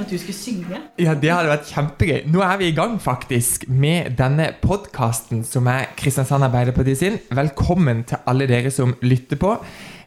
tenkte 0.00 0.14
at 0.14 0.18
du 0.18 0.18
skulle 0.18 0.38
synge. 0.38 0.80
Ja, 0.98 1.14
det 1.14 1.30
hadde 1.30 1.50
vært 1.50 1.70
kjempegøy. 1.70 2.24
Nå 2.30 2.42
er 2.44 2.58
vi 2.60 2.68
i 2.70 2.76
gang 2.76 2.98
faktisk 3.00 3.66
med 3.68 4.16
denne 4.18 4.50
podkasten 4.62 5.44
som 5.44 5.68
er 5.70 5.90
Kristiansand 5.96 6.44
Arbeiderparti 6.44 6.94
sin. 6.96 7.18
Velkommen 7.30 8.04
til 8.08 8.20
alle 8.26 8.48
dere 8.48 8.70
som 8.70 8.94
lytter 9.02 9.40
på. 9.40 9.56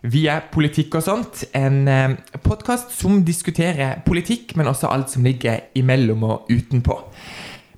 Vi 0.03 0.25
er 0.27 0.43
Politikk 0.51 0.97
og 0.99 1.05
sånt, 1.05 1.45
en 1.55 1.87
eh, 1.87 2.17
podkast 2.43 2.91
som 2.91 3.21
diskuterer 3.23 4.01
politikk, 4.05 4.51
men 4.59 4.67
også 4.67 4.89
alt 4.91 5.13
som 5.13 5.23
ligger 5.23 5.61
imellom 5.79 6.25
og 6.27 6.51
utenpå. 6.51 6.97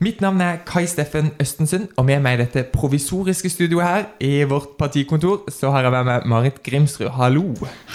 Mitt 0.03 0.19
navn 0.19 0.41
er 0.43 0.57
Kai 0.67 0.83
Steffen 0.91 1.29
Østensund, 1.39 1.85
og 1.95 2.03
med 2.09 2.19
meg 2.19 2.35
i 2.35 2.39
dette 2.41 2.65
provisoriske 2.67 3.47
studioet 3.47 3.85
her 3.87 4.01
i 4.19 4.43
vårt 4.43 4.73
partikontor, 4.75 5.45
så 5.47 5.69
har 5.71 5.85
jeg 5.85 5.93
vært 5.95 6.09
med 6.09 6.25
Marit 6.27 6.57
Grimsrud. 6.65 7.07
Hallo. 7.15 7.45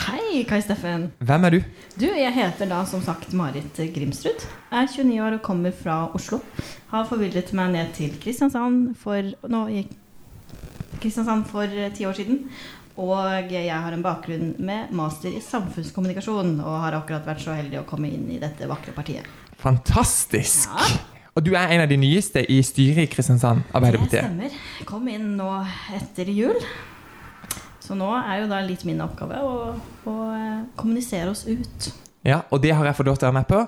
Hei, 0.06 0.46
Kai 0.48 0.62
Steffen. 0.64 1.10
Hvem 1.20 1.44
er 1.44 1.56
du? 1.58 1.58
Du, 2.00 2.06
jeg 2.08 2.32
heter 2.32 2.70
da 2.70 2.78
som 2.88 3.04
sagt 3.04 3.34
Marit 3.36 3.76
Grimsrud. 3.92 4.46
Er 4.72 4.88
29 4.88 5.20
år 5.20 5.36
og 5.36 5.44
kommer 5.44 5.76
fra 5.76 5.98
Oslo. 6.16 6.40
Har 6.88 7.04
forvillet 7.10 7.52
meg 7.52 7.76
ned 7.76 7.92
til 7.98 8.16
Kristiansand 8.22 8.96
for 9.04 9.52
nå 9.52 9.62
i 9.68 9.84
Kristiansand 11.02 11.44
for 11.52 11.68
ti 11.68 12.08
år 12.08 12.16
siden. 12.16 12.46
Og 12.96 13.52
jeg 13.52 13.68
har 13.68 13.92
en 13.92 14.08
bakgrunn 14.08 14.54
med 14.56 14.96
master 14.96 15.36
i 15.36 15.44
samfunnskommunikasjon, 15.44 16.56
og 16.64 16.82
har 16.86 16.96
akkurat 16.96 17.28
vært 17.28 17.44
så 17.44 17.60
heldig 17.60 17.84
å 17.84 17.86
komme 17.88 18.08
inn 18.08 18.24
i 18.32 18.40
dette 18.40 18.72
vakre 18.72 18.96
partiet. 18.96 19.28
Fantastisk. 19.60 20.72
Ja. 20.72 21.09
Og 21.40 21.46
du 21.46 21.54
er 21.56 21.72
en 21.72 21.80
av 21.80 21.88
de 21.88 21.96
nyeste 21.96 22.42
i 22.52 22.58
styret 22.60 23.06
i 23.06 23.08
Kristiansand 23.08 23.62
Det 23.64 23.80
stemmer. 23.80 24.08
stemmer. 24.12 24.56
Kom 24.84 25.06
inn 25.08 25.38
nå 25.38 25.48
etter 25.96 26.28
jul. 26.28 26.58
Så 27.80 27.96
nå 27.96 28.10
er 28.20 28.42
jo 28.42 28.50
da 28.50 28.58
litt 28.60 28.84
min 28.84 29.00
oppgave 29.00 29.38
å, 29.40 29.54
å 30.04 30.16
eh, 30.36 30.58
kommunisere 30.76 31.32
oss 31.32 31.46
ut. 31.48 31.88
Ja, 32.28 32.42
og 32.52 32.60
det 32.60 32.74
har 32.76 32.84
jeg 32.84 32.98
fått 32.98 33.08
lov 33.08 33.16
til 33.16 33.24
å 33.24 33.30
være 33.30 33.38
med 33.38 33.48
på. 33.48 33.62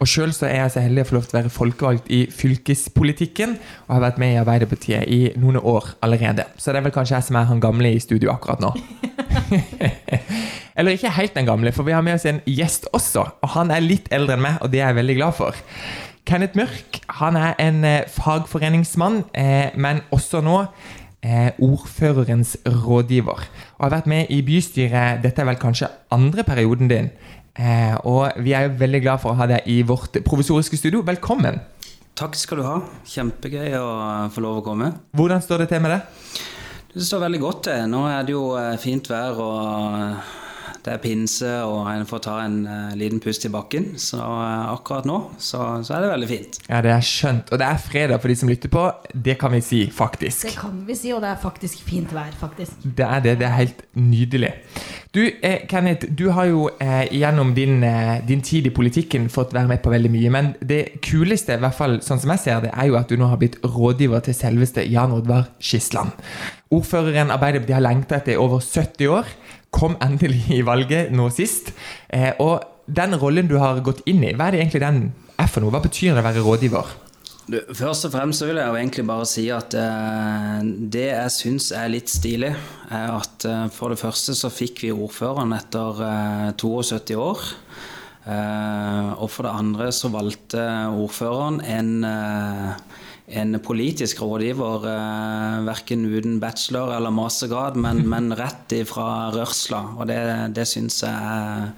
Og 0.00 0.08
sjøl 0.08 0.30
er 0.48 0.54
jeg 0.62 0.72
så 0.72 0.80
heldig 0.80 1.02
å 1.04 1.08
få 1.10 1.16
lov 1.18 1.26
til 1.26 1.36
å 1.36 1.40
være 1.42 1.52
folkevalgt 1.52 2.06
i 2.08 2.22
fylkespolitikken, 2.32 3.58
og 3.84 3.92
har 3.92 4.04
vært 4.06 4.20
med 4.22 4.32
i 4.32 4.38
Arbeiderpartiet 4.40 5.04
i 5.12 5.18
noen 5.36 5.60
år 5.60 5.90
allerede. 6.00 6.46
Så 6.56 6.72
det 6.72 6.80
er 6.80 6.86
vel 6.86 6.94
kanskje 6.96 7.18
jeg 7.18 7.26
som 7.28 7.36
er 7.36 7.50
han 7.50 7.60
gamle 7.60 7.92
i 7.92 8.00
studio 8.00 8.32
akkurat 8.32 8.64
nå. 8.64 8.72
Eller 10.80 10.96
ikke 10.96 11.12
helt 11.12 11.36
den 11.36 11.50
gamle, 11.50 11.74
for 11.76 11.84
vi 11.84 11.92
har 11.92 12.00
med 12.00 12.16
oss 12.16 12.24
en 12.30 12.40
gjest 12.48 12.88
også. 12.96 13.26
Og 13.44 13.52
han 13.58 13.70
er 13.76 13.84
litt 13.84 14.08
eldre 14.08 14.38
enn 14.38 14.46
meg, 14.48 14.56
og 14.64 14.72
det 14.72 14.80
er 14.80 14.88
jeg 14.94 15.02
veldig 15.02 15.18
glad 15.20 15.36
for. 15.36 15.60
Kenneth 16.28 16.56
Mørk 16.56 17.00
han 17.18 17.36
er 17.36 17.54
en 17.60 17.84
eh, 17.84 18.08
fagforeningsmann, 18.08 19.24
eh, 19.34 19.74
men 19.74 20.00
også 20.14 20.40
nå 20.44 20.58
eh, 21.22 21.50
ordførerens 21.62 22.56
rådgiver. 22.66 23.46
Og 23.78 23.84
har 23.84 23.94
vært 23.96 24.10
med 24.10 24.30
i 24.30 24.40
bystyret, 24.46 25.22
dette 25.24 25.42
er 25.42 25.50
vel 25.50 25.60
kanskje 25.60 25.90
andre 26.14 26.44
perioden 26.46 26.90
din. 26.90 27.12
Og 28.08 28.38
vi 28.40 28.54
er 28.56 28.64
jo 28.64 28.78
veldig 28.80 29.00
glad 29.04 29.20
for 29.20 29.34
å 29.34 29.36
ha 29.36 29.44
deg 29.50 29.66
i 29.68 29.82
vårt 29.84 30.14
provisoriske 30.24 30.78
studio. 30.80 31.02
Velkommen! 31.04 31.58
Takk 32.16 32.36
skal 32.40 32.62
du 32.62 32.64
ha. 32.64 32.78
Kjempegøy 33.08 33.74
å 33.76 33.88
få 34.32 34.40
lov 34.40 34.62
å 34.62 34.64
komme. 34.64 34.88
Hvordan 35.12 35.44
står 35.44 35.64
det 35.64 35.72
til 35.74 35.82
med 35.84 35.92
det? 35.92 36.00
Det 36.94 37.04
står 37.04 37.26
veldig 37.26 37.42
godt 37.42 37.60
til. 37.68 37.84
Nå 37.92 38.06
er 38.08 38.24
det 38.24 38.32
jo 38.32 38.46
fint 38.80 39.10
vær, 39.12 39.36
og 39.36 40.41
det 40.82 40.92
er 40.96 41.02
pinse, 41.02 41.50
og 41.62 41.86
en 41.92 42.06
får 42.08 42.22
ta 42.24 42.36
en 42.42 42.56
uh, 42.66 42.94
liten 42.98 43.20
pust 43.22 43.44
i 43.46 43.50
bakken. 43.52 43.92
Så 44.02 44.18
uh, 44.18 44.72
akkurat 44.72 45.06
nå 45.06 45.18
så, 45.38 45.60
så 45.86 45.96
er 45.96 46.04
det 46.04 46.10
veldig 46.12 46.30
fint. 46.30 46.58
Ja, 46.68 46.80
det 46.84 46.90
er 46.94 47.04
skjønt. 47.06 47.52
Og 47.52 47.62
det 47.62 47.68
er 47.68 47.82
fredag 47.82 48.22
for 48.22 48.32
de 48.32 48.38
som 48.40 48.50
lytter 48.50 48.72
på. 48.72 48.86
Det 49.14 49.36
kan 49.40 49.54
vi 49.54 49.62
si, 49.62 49.82
faktisk. 49.94 50.48
Det 50.48 50.56
kan 50.58 50.82
vi 50.88 50.98
si, 50.98 51.12
og 51.14 51.22
det 51.22 51.30
er 51.30 51.38
faktisk 51.42 51.84
fint 51.86 52.14
vær, 52.14 52.34
faktisk. 52.40 52.82
Det 52.82 53.06
er 53.06 53.22
det. 53.22 53.38
Det 53.42 53.48
er 53.48 53.56
helt 53.60 53.86
nydelig. 53.94 54.52
Du, 55.12 55.26
eh, 55.42 55.66
Kenneth, 55.68 56.06
du 56.08 56.30
har 56.32 56.46
jo 56.48 56.70
eh, 56.80 57.04
gjennom 57.12 57.50
din, 57.54 57.82
eh, 57.84 58.24
din 58.24 58.40
tid 58.40 58.66
i 58.66 58.70
politikken 58.72 59.26
fått 59.28 59.50
være 59.52 59.68
med 59.68 59.82
på 59.84 59.90
veldig 59.92 60.08
mye. 60.08 60.30
Men 60.32 60.46
det 60.64 61.02
kuleste, 61.04 61.58
i 61.58 61.60
hvert 61.60 61.76
fall 61.76 61.98
sånn 62.00 62.22
som 62.22 62.32
jeg 62.32 62.40
ser 62.40 62.62
det, 62.64 62.70
er 62.72 62.88
jo 62.88 62.96
at 62.96 63.12
du 63.12 63.18
nå 63.20 63.28
har 63.28 63.36
blitt 63.36 63.58
rådgiver 63.60 64.24
til 64.24 64.38
selveste 64.38 64.86
Jan 64.88 65.12
Oddvar 65.12 65.50
Skisland. 65.60 66.16
Ordføreren 66.72 67.28
Arbeiderpartiet 67.34 67.76
har 67.76 67.84
lengta 67.84 68.22
etter 68.22 68.38
i 68.38 68.40
over 68.40 68.64
70 68.64 69.12
år. 69.12 69.28
Kom 69.68 69.98
endelig 70.00 70.46
i 70.56 70.64
valget 70.64 71.12
nå 71.12 71.28
sist. 71.28 71.74
Eh, 72.08 72.32
og 72.40 72.64
den 72.88 73.12
rollen 73.20 73.52
du 73.52 73.58
har 73.60 73.84
gått 73.84 74.00
inn 74.08 74.24
i, 74.24 74.32
hva 74.32 74.48
er 74.48 74.56
det 74.56 74.64
egentlig 74.64 74.86
den 74.86 75.02
er 75.36 75.52
for 75.52 75.60
noe? 75.60 75.76
Hva 75.76 75.84
betyr 75.84 76.16
det 76.16 76.24
å 76.24 76.28
være 76.30 76.46
rådgiver? 76.48 76.96
Du, 77.50 77.56
først 77.74 78.06
og 78.06 78.12
fremst 78.14 78.38
så 78.38 78.46
vil 78.46 78.60
jeg 78.60 78.70
jo 78.70 78.78
egentlig 78.78 79.04
bare 79.08 79.26
si 79.26 79.48
at 79.50 79.74
eh, 79.74 80.60
det 80.94 81.08
jeg 81.08 81.32
syns 81.34 81.72
er 81.74 81.90
litt 81.90 82.12
stilig, 82.12 82.52
er 82.86 83.16
at 83.16 83.46
eh, 83.48 83.64
for 83.74 83.90
det 83.90 83.98
første 83.98 84.36
så 84.38 84.50
fikk 84.52 84.84
vi 84.84 84.92
ordføreren 84.94 85.54
etter 85.56 86.04
eh, 86.06 86.52
72 86.62 87.18
år. 87.18 87.42
Eh, 88.22 89.10
og 89.18 89.26
for 89.34 89.48
det 89.48 89.56
andre 89.58 89.90
så 89.94 90.12
valgte 90.14 90.62
ordføreren 90.94 91.58
en, 91.66 91.92
eh, 92.06 93.02
en 93.42 93.58
politisk 93.58 94.22
rådgiver, 94.22 94.86
eh, 94.86 95.58
verken 95.66 96.06
uten 96.06 96.38
bachelor 96.38 96.94
eller 96.94 97.10
mastergrad, 97.10 97.74
men, 97.74 98.06
men 98.12 98.30
rett 98.38 98.70
ifra 98.78 99.32
rørsla. 99.34 99.82
Og 99.98 100.06
det, 100.06 100.22
det 100.54 100.68
syns 100.70 101.02
jeg 101.02 101.10
er 101.10 101.72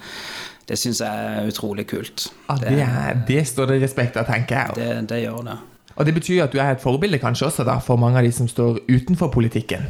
det 0.68 0.78
syns 0.80 1.02
jeg 1.04 1.28
er 1.36 1.48
utrolig 1.50 1.86
kult. 1.90 2.28
Ah, 2.48 2.58
det, 2.60 2.78
er, 2.80 3.20
det 3.28 3.42
står 3.48 3.72
det 3.72 3.82
respekt 3.82 4.16
av, 4.16 4.28
tenker 4.28 4.56
jeg. 4.56 4.76
Det, 4.78 5.08
det 5.10 5.22
gjør 5.24 5.44
det. 5.50 5.58
Og 5.94 6.06
det 6.06 6.14
betyr 6.16 6.44
at 6.46 6.54
du 6.54 6.58
er 6.58 6.74
et 6.74 6.82
forbilde 6.82 7.20
kanskje 7.22 7.46
også 7.50 7.66
da, 7.68 7.78
for 7.84 8.00
mange 8.00 8.18
av 8.18 8.26
de 8.26 8.32
som 8.34 8.48
står 8.50 8.80
utenfor 8.88 9.30
politikken. 9.34 9.86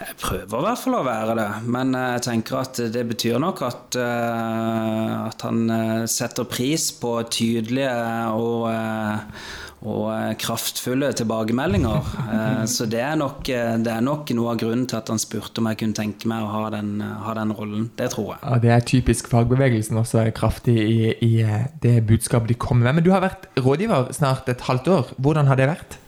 Jeg 0.00 0.14
prøver 0.16 0.62
i 0.62 0.64
hvert 0.64 0.80
fall 0.80 0.94
å 0.96 1.04
være 1.04 1.34
det, 1.36 1.48
men 1.68 1.90
jeg 1.92 2.22
tenker 2.24 2.62
at 2.62 2.78
det 2.94 3.02
betyr 3.10 3.36
nok 3.42 3.58
at, 3.66 3.96
eh, 4.00 5.16
at 5.26 5.42
han 5.44 5.58
eh, 5.74 6.06
setter 6.08 6.46
pris 6.48 6.86
på 6.96 7.18
tydelige 7.28 7.92
og, 8.32 8.64
eh, 8.72 9.44
og 9.84 10.40
kraftfulle 10.40 11.12
tilbakemeldinger. 11.20 12.08
Eh, 12.32 12.64
Så 12.64 12.88
det 12.88 13.00
er, 13.04 13.14
nok, 13.20 13.44
eh, 13.52 13.76
det 13.84 13.92
er 13.92 14.00
nok 14.04 14.32
noe 14.36 14.54
av 14.54 14.58
grunnen 14.64 14.88
til 14.88 14.96
at 15.02 15.12
han 15.12 15.20
spurte 15.20 15.60
om 15.60 15.68
jeg 15.68 15.82
kunne 15.84 15.96
tenke 16.00 16.28
meg 16.32 16.44
å 16.48 16.50
ha 16.56 16.64
den, 16.78 16.96
ha 17.00 17.36
den 17.36 17.52
rollen. 17.52 17.90
Det 18.00 18.10
tror 18.16 18.32
jeg. 18.34 18.40
Ja, 18.42 18.58
Det 18.64 18.70
er 18.78 18.80
typisk 18.96 19.28
fagbevegelsen 19.28 20.00
også 20.00 20.24
kraftig 20.32 20.78
i, 20.80 21.00
i 21.28 21.32
eh, 21.44 21.66
det 21.84 21.98
budskapet 22.08 22.48
de 22.48 22.54
kommer 22.60 22.88
med. 22.88 23.02
Men 23.02 23.04
du 23.04 23.12
har 23.12 23.20
vært 23.28 23.50
rådgiver 23.60 24.14
snart 24.16 24.48
et 24.48 24.64
halvt 24.64 24.88
år. 24.96 25.12
Hvordan 25.20 25.46
har 25.52 25.60
det 25.60 25.68
vært? 25.76 26.00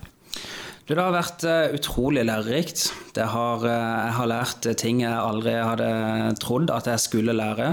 Det 0.83 0.99
har 0.99 1.15
vært 1.15 1.45
eh, 1.47 1.75
utrolig 1.77 2.25
lærerikt. 2.27 2.89
Har, 3.17 3.63
eh, 3.65 4.01
jeg 4.09 4.17
har 4.19 4.31
lært 4.31 4.67
ting 4.81 5.05
jeg 5.05 5.15
aldri 5.15 5.55
hadde 5.55 5.91
trodd 6.43 6.73
at 6.75 6.91
jeg 6.91 7.03
skulle 7.05 7.37
lære. 7.39 7.69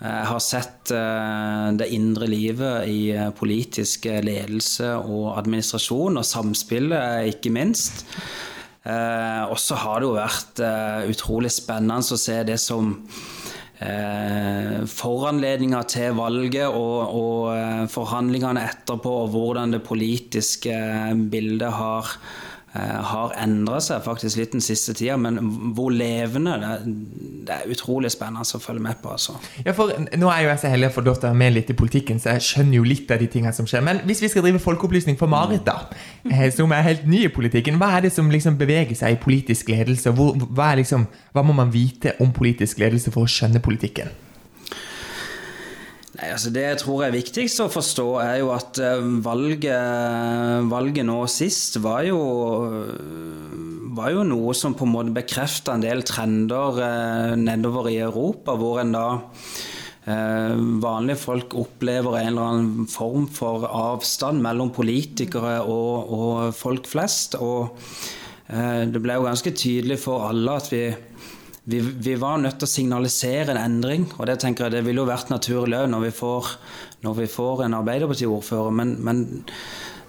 Jeg 0.00 0.28
har 0.30 0.40
sett 0.40 0.92
eh, 0.96 1.66
det 1.76 1.90
indre 1.92 2.28
livet 2.30 2.86
i 2.88 3.10
eh, 3.12 3.32
politisk 3.36 4.06
ledelse 4.24 4.94
og 5.02 5.34
administrasjon, 5.42 6.16
og 6.22 6.24
samspillet, 6.28 7.34
ikke 7.34 7.52
minst. 7.52 8.06
Eh, 8.86 9.42
Og 9.50 9.58
så 9.60 9.76
har 9.82 10.00
det 10.00 10.08
jo 10.08 10.14
vært 10.16 10.62
eh, 10.64 11.10
utrolig 11.10 11.50
spennende 11.52 12.00
å 12.00 12.20
se 12.24 12.38
det 12.48 12.56
som 12.62 12.94
eh, 13.80 14.76
foranledninger 14.88 15.88
til 15.90 16.14
valget 16.18 16.68
og, 16.68 17.16
og 17.16 17.50
eh, 17.56 17.86
forhandlingene 17.90 18.64
etterpå, 18.68 19.16
og 19.24 19.34
hvordan 19.34 19.76
det 19.76 19.82
politiske 19.86 20.76
bildet 21.32 21.72
har, 21.80 22.14
eh, 22.14 22.49
har 22.72 23.32
endra 23.42 23.80
seg 23.82 24.04
faktisk 24.04 24.38
litt 24.38 24.52
den 24.54 24.62
siste 24.62 24.94
tida. 24.94 25.16
Men 25.18 25.40
hvor 25.74 25.90
levende 25.90 26.54
det, 26.62 26.94
det 27.48 27.56
er 27.56 27.72
utrolig 27.74 28.12
spennende 28.14 28.44
å 28.46 28.60
følge 28.62 28.84
med 28.84 29.00
på. 29.02 29.10
altså. 29.16 29.34
Ja, 29.64 29.74
for 29.74 29.90
Nå 29.90 30.30
er 30.30 30.44
jo 30.44 30.52
jeg 30.52 30.62
så 30.62 30.70
heldig 30.70 30.90
å 30.92 30.94
få 30.94 31.04
lov 31.06 31.18
til 31.18 31.28
å 31.28 31.32
være 31.32 31.40
med 31.42 31.56
litt 31.56 31.72
i 31.72 31.78
politikken, 31.80 32.22
så 32.22 32.36
jeg 32.36 32.46
skjønner 32.46 32.78
jo 32.78 32.86
litt 32.86 33.10
av 33.10 33.22
de 33.22 33.28
tingene 33.32 33.54
som 33.56 33.66
skjer. 33.66 33.82
Men 33.86 34.02
hvis 34.06 34.22
vi 34.22 34.30
skal 34.30 34.46
drive 34.46 34.62
folkeopplysning 34.62 35.18
for 35.18 35.30
Marit, 35.30 35.66
da, 35.66 35.90
eh, 36.30 36.46
som 36.54 36.72
er 36.76 36.86
helt 36.86 37.06
ny 37.10 37.24
i 37.26 37.34
politikken, 37.34 37.80
hva 37.80 37.96
er 37.96 38.06
det 38.06 38.14
som 38.14 38.30
liksom 38.30 38.58
beveger 38.60 38.94
seg 38.98 39.16
i 39.16 39.22
politisk 39.22 39.74
ledelse? 39.74 40.14
Hvor, 40.14 40.38
hva, 40.54 40.72
liksom, 40.78 41.08
hva 41.34 41.46
må 41.46 41.56
man 41.56 41.74
vite 41.74 42.14
om 42.22 42.34
politisk 42.36 42.82
ledelse 42.82 43.10
for 43.14 43.26
å 43.26 43.30
skjønne 43.30 43.62
politikken? 43.64 44.14
Altså 46.20 46.50
Det 46.52 46.62
jeg 46.66 46.78
tror 46.82 47.06
er 47.06 47.14
viktigst 47.14 47.62
å 47.64 47.70
forstå, 47.72 48.06
er 48.20 48.34
jo 48.42 48.50
at 48.52 48.78
eh, 48.84 49.04
valget, 49.24 50.68
valget 50.68 51.06
nå 51.08 51.18
sist 51.32 51.78
var 51.80 52.04
jo, 52.04 52.18
var 53.96 54.12
jo 54.12 54.26
noe 54.28 54.54
som 54.56 54.76
på 54.76 54.84
en 54.84 54.94
måte 54.98 55.16
bekrefta 55.16 55.76
en 55.76 55.84
del 55.84 56.04
trender 56.04 56.80
eh, 56.84 57.36
nedover 57.40 57.88
i 57.88 58.00
Europa, 58.04 58.58
hvor 58.60 58.82
en 58.82 58.92
da 58.92 59.06
eh, 59.24 60.60
vanlige 60.84 61.22
folk 61.22 61.56
opplever 61.62 62.20
en 62.20 62.32
eller 62.34 62.52
annen 62.52 62.90
form 62.90 63.24
for 63.32 63.64
avstand 63.70 64.44
mellom 64.44 64.74
politikere 64.76 65.62
og, 65.64 66.16
og 66.20 66.56
folk 66.56 66.90
flest. 66.90 67.40
Og 67.40 67.72
det 68.50 68.98
ble 68.98 69.14
jo 69.14 69.28
ganske 69.28 69.52
tydelig 69.54 70.00
for 70.02 70.24
alle 70.26 70.56
at 70.58 70.72
vi 70.72 70.82
vi, 71.70 71.80
vi, 71.80 72.16
var 72.20 72.40
nødt 72.42 72.58
til 72.60 72.68
å 72.68 72.74
signalisere 72.74 73.54
en 73.54 73.60
endring, 73.62 74.08
og 74.18 74.26
det 74.28 74.40
tenker 74.42 74.66
jeg 74.66 74.78
det 74.78 74.84
ville 74.86 75.02
jo 75.04 75.10
vært 75.10 75.30
naturlig 75.32 75.78
òg 75.78 75.92
når, 75.92 76.08
vi 76.08 76.12
får- 76.18 76.50
når 77.06 77.16
vi 77.22 77.28
får 77.30 77.64
en 77.66 77.78
Arbeiderparti-ordfører. 77.78 78.74
Men, 78.80 78.96
men 79.06 79.22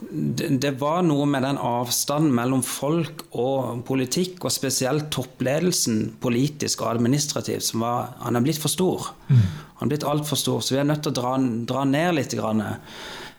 det, 0.02 0.72
var 0.82 1.04
noe 1.06 1.28
med 1.30 1.46
den 1.46 1.60
avstanden 1.62 2.34
mellom 2.34 2.64
folk 2.66 3.26
og 3.38 3.84
politikk, 3.88 4.42
og 4.44 4.54
spesielt 4.54 5.12
toppledelsen 5.14 6.18
politisk 6.24 6.82
og 6.82 6.96
administrativt, 6.96 7.68
som 7.70 7.86
var 7.86 8.16
Han 8.26 8.36
er 8.36 8.46
blitt 8.46 8.62
for 8.62 8.74
stor. 8.74 9.12
Mm. 9.30 9.44
Han 9.80 9.88
er 9.88 9.94
blitt 9.94 10.08
altfor 10.08 10.40
stor, 10.40 10.62
så 10.62 10.76
vi 10.76 10.82
er 10.82 10.90
nødt 10.90 11.04
til 11.06 11.14
å 11.14 11.20
dra, 11.22 11.36
dra 11.70 11.86
ned 11.86 12.18
litt. 12.18 12.34
Grann. 12.38 12.64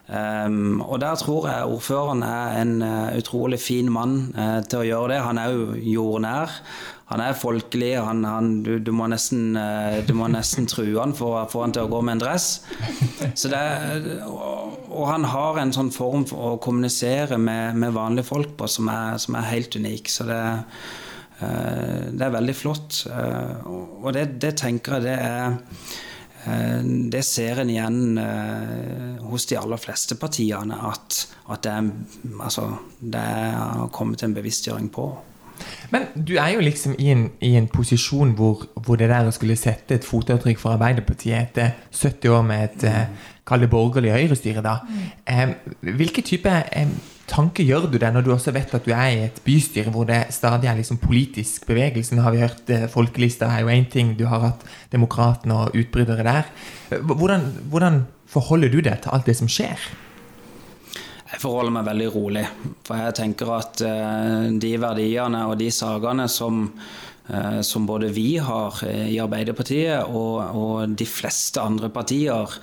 Um, 0.08 0.80
og 0.82 0.98
der 1.00 1.14
tror 1.14 1.46
jeg 1.46 1.68
ordføreren 1.70 2.24
er 2.26 2.56
en 2.58 2.82
uh, 2.82 3.14
utrolig 3.16 3.60
fin 3.62 3.86
mann 3.92 4.34
uh, 4.34 4.58
til 4.66 4.82
å 4.82 4.88
gjøre 4.88 5.12
det. 5.14 5.20
Han 5.22 5.38
er 5.38 5.54
jo 5.54 5.76
jordnær. 5.78 6.56
Han 7.12 7.22
er 7.22 7.38
folkelig. 7.38 7.92
Han, 8.02 8.24
han, 8.26 8.50
du, 8.66 8.74
du, 8.82 8.90
må 8.92 9.06
nesten, 9.12 9.54
uh, 9.54 10.02
du 10.02 10.12
må 10.18 10.26
nesten 10.32 10.66
true 10.66 10.98
han 10.98 11.14
for 11.16 11.38
å 11.38 11.46
få 11.48 11.62
han 11.64 11.76
til 11.76 11.86
å 11.86 11.92
gå 11.92 12.02
med 12.02 12.18
en 12.18 12.24
dress. 12.24 12.48
Det, 13.22 13.62
og, 14.26 14.82
og, 14.90 15.06
han 15.08 15.24
har 15.30 15.62
en 15.62 15.72
sånn 15.72 15.94
form 15.94 16.26
for 16.28 16.50
å 16.50 16.60
kommunisere 16.62 17.38
med, 17.38 17.78
med 17.78 17.94
vanlige 17.94 18.26
folk 18.28 18.56
på 18.58 18.68
som 18.68 18.90
er, 18.90 19.22
som 19.22 19.38
er 19.38 19.50
helt 19.52 19.78
unik. 19.78 20.10
Så 20.10 20.26
det, 20.28 20.42
det 21.38 22.26
er 22.26 22.34
veldig 22.36 22.54
flott. 22.58 23.04
og 23.06 24.10
det, 24.14 24.32
det 24.42 24.56
tenker 24.60 24.98
jeg 24.98 25.06
det 25.06 25.16
er 25.22 25.56
det 27.12 27.22
ser 27.26 27.60
en 27.62 27.70
igjen 27.70 28.18
eh, 28.18 29.20
hos 29.30 29.46
de 29.46 29.58
aller 29.60 29.78
fleste 29.78 30.16
partiene, 30.18 30.78
at, 30.90 31.18
at 31.52 31.62
det, 31.62 31.74
er, 31.74 31.90
altså, 32.42 32.68
det 32.98 33.20
er 33.20 33.86
kommet 33.94 34.24
en 34.26 34.34
bevisstgjøring 34.34 34.90
på. 34.92 35.06
Men 35.92 36.08
du 36.16 36.34
er 36.40 36.54
jo 36.56 36.64
liksom 36.64 36.96
i 36.98 37.10
en, 37.12 37.26
i 37.44 37.52
en 37.58 37.68
posisjon 37.70 38.32
hvor, 38.38 38.64
hvor, 38.74 38.98
det 38.98 39.10
der 39.12 39.28
å 39.28 39.34
skulle 39.34 39.56
sette 39.60 39.98
et 39.98 40.06
fotavtrykk 40.06 40.58
for 40.58 40.74
Arbeiderpartiet 40.74 41.38
etter 41.38 41.76
70 41.92 42.34
år 42.34 42.46
med 42.48 42.64
et 42.66 42.86
mm. 42.88 43.24
kall 43.46 43.62
det 43.62 43.70
borgerlig 43.70 44.14
høyrestyre, 44.16 44.64
da. 44.64 44.78
Mm. 44.88 45.04
Eh, 45.26 45.94
hvilke 46.00 46.24
type 46.26 46.50
eh, 46.50 46.96
tanke 47.30 47.64
gjør 47.66 47.86
du 47.90 47.98
deg 48.00 48.14
når 48.14 48.24
du 48.26 48.30
også 48.34 48.52
vet 48.54 48.72
at 48.76 48.86
du 48.86 48.92
er 48.94 49.08
i 49.10 49.20
et 49.26 49.40
bystyre 49.44 49.92
hvor 49.94 50.06
det 50.08 50.20
stadig 50.34 50.68
er 50.70 50.78
liksom 50.78 51.00
politisk 51.02 51.66
bevegelse? 51.68 52.16
Nå 52.16 52.24
har 52.24 52.34
vi 52.34 52.42
hørt 52.42 52.72
eh, 52.72 52.88
Folkelista 52.90 53.50
er 53.50 53.64
jo 53.64 53.72
én 53.72 53.88
ting, 53.90 54.14
du 54.18 54.26
har 54.30 54.44
hatt 54.46 54.64
Demokratene 54.92 55.58
og 55.64 55.76
utbrytere 55.78 56.26
der. 56.26 56.50
Hvordan, 57.00 57.46
hvordan, 57.72 58.02
forholder 58.32 58.72
du 58.72 58.80
deg 58.80 59.02
til 59.04 59.12
alt 59.12 59.26
det 59.28 59.36
som 59.36 59.48
skjer? 59.50 59.80
Jeg 61.32 61.40
forholder 61.40 61.74
meg 61.74 61.88
veldig 61.88 62.08
rolig. 62.14 62.44
For 62.86 63.00
jeg 63.00 63.16
tenker 63.16 63.50
at 63.56 63.82
uh, 63.84 64.48
de 64.60 64.72
verdiene 64.80 65.42
og 65.48 65.58
de 65.60 65.68
sakene 65.72 66.24
som, 66.32 66.62
uh, 67.28 67.60
som 67.64 67.88
både 67.88 68.08
vi 68.12 68.38
har 68.40 68.80
i 68.88 69.20
Arbeiderpartiet 69.20 70.08
og, 70.08 70.56
og 70.56 70.96
de 70.96 71.08
fleste 71.08 71.60
andre 71.60 71.92
partier, 71.92 72.56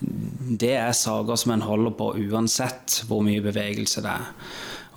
det 0.00 0.74
er 0.78 0.96
saker 0.96 1.38
som 1.40 1.54
en 1.54 1.66
holder 1.66 1.94
på 1.98 2.12
uansett 2.28 3.02
hvor 3.08 3.24
mye 3.26 3.42
bevegelse 3.44 4.02
det 4.04 4.14
er. 4.14 4.28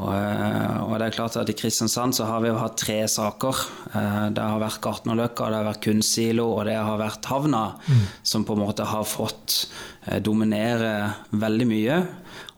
Og, 0.01 0.09
eh, 0.15 0.77
og, 0.81 0.95
det 0.97 1.07
er 1.07 1.13
klart 1.13 1.37
at 1.37 1.49
I 1.51 1.55
Kristiansand 1.57 2.15
så 2.17 2.25
har 2.29 2.41
vi 2.41 2.49
jo 2.49 2.57
hatt 2.57 2.79
tre 2.79 2.99
saker. 3.11 3.61
Eh, 3.93 4.23
det 4.33 4.45
har 4.45 4.61
vært 4.61 4.81
Gartnerløkka, 4.81 5.49
det 5.51 5.59
har 5.59 5.67
vært 5.67 5.83
Kunstsilo 5.85 6.47
og 6.55 6.65
det 6.69 6.77
har 6.79 6.97
vært 7.01 7.29
Havna, 7.29 7.65
mm. 7.85 8.03
som 8.33 8.45
på 8.47 8.57
en 8.57 8.63
måte 8.63 8.87
har 8.87 9.05
fått 9.05 9.59
eh, 10.07 10.17
dominere 10.23 10.93
veldig 11.29 11.69
mye. 11.69 12.01